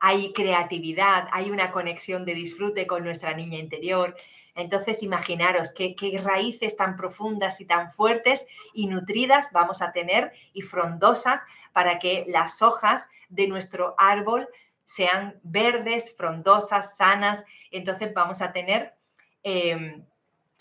[0.07, 4.15] hay creatividad, hay una conexión de disfrute con nuestra niña interior.
[4.55, 10.61] Entonces, imaginaros qué, raíces tan profundas y tan fuertes y nutridas vamos a tener y
[10.61, 11.43] frondosas
[11.73, 14.47] para que las hojas de nuestro árbol
[14.85, 17.47] sean verdes, frondosas, sanas.
[17.71, 18.95] Entonces, vamos a tener,
[19.43, 20.05] em,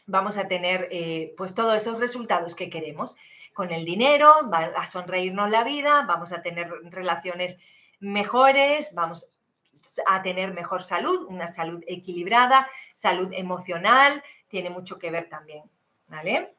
[0.07, 3.15] vamos a tener eh, pues todos esos resultados que queremos.
[3.53, 7.59] Con el dinero, va a sonreírnos la vida, vamos a tener relaciones
[7.99, 9.31] mejores, vamos
[10.07, 15.63] a tener mejor salud, una salud equilibrada, salud emocional, tiene mucho que ver también,
[16.07, 16.55] ¿vale?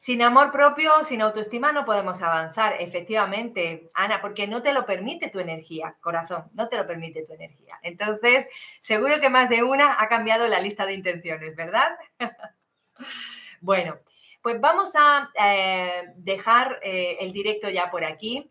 [0.00, 5.28] Sin amor propio, sin autoestima no podemos avanzar, efectivamente, Ana, porque no te lo permite
[5.28, 7.78] tu energía, corazón, no te lo permite tu energía.
[7.82, 8.48] Entonces,
[8.80, 11.98] seguro que más de una ha cambiado la lista de intenciones, ¿verdad?
[13.60, 13.98] bueno,
[14.40, 18.50] pues vamos a eh, dejar eh, el directo ya por aquí.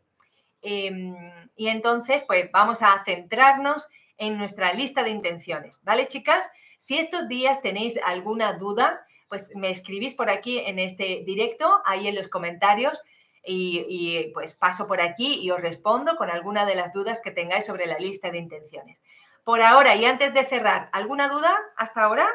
[0.62, 1.16] Em,
[1.56, 3.90] y entonces, pues vamos a centrarnos
[4.20, 6.48] en nuestra lista de intenciones, ¿vale, chicas?
[6.78, 12.08] Si estos días tenéis alguna duda, pues me escribís por aquí en este directo, ahí
[12.08, 13.04] en los comentarios,
[13.44, 17.66] y, pues paso por aquí y os respondo con alguna de las dudas que tengáis
[17.66, 19.02] sobre la lista de intenciones.
[19.44, 22.30] Por ahora y antes de cerrar, ¿alguna duda hasta ahora?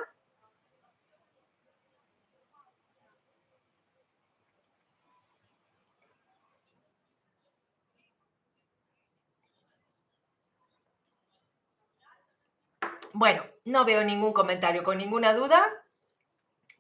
[13.12, 15.83] Bueno, no veo ningún comentario con ninguna duda.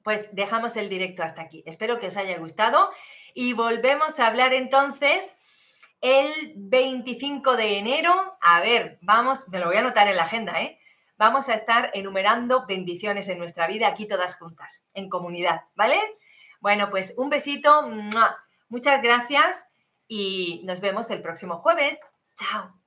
[0.04, 1.64] Pues dejamos el directo hasta aquí.
[1.66, 2.90] Espero que os haya gustado
[3.34, 5.34] y volvemos a hablar entonces
[6.00, 8.38] el 25 de enero.
[8.40, 10.78] A ver, vamos, me lo voy a anotar en la agenda, ¿eh?
[11.16, 15.98] Vamos a estar enumerando bendiciones en nuestra vida aquí todas juntas, en comunidad, ¿vale?
[16.60, 17.88] Bueno, pues un besito,
[18.68, 19.70] muchas gracias
[20.06, 22.00] y nos vemos el próximo jueves.
[22.36, 22.83] Chao.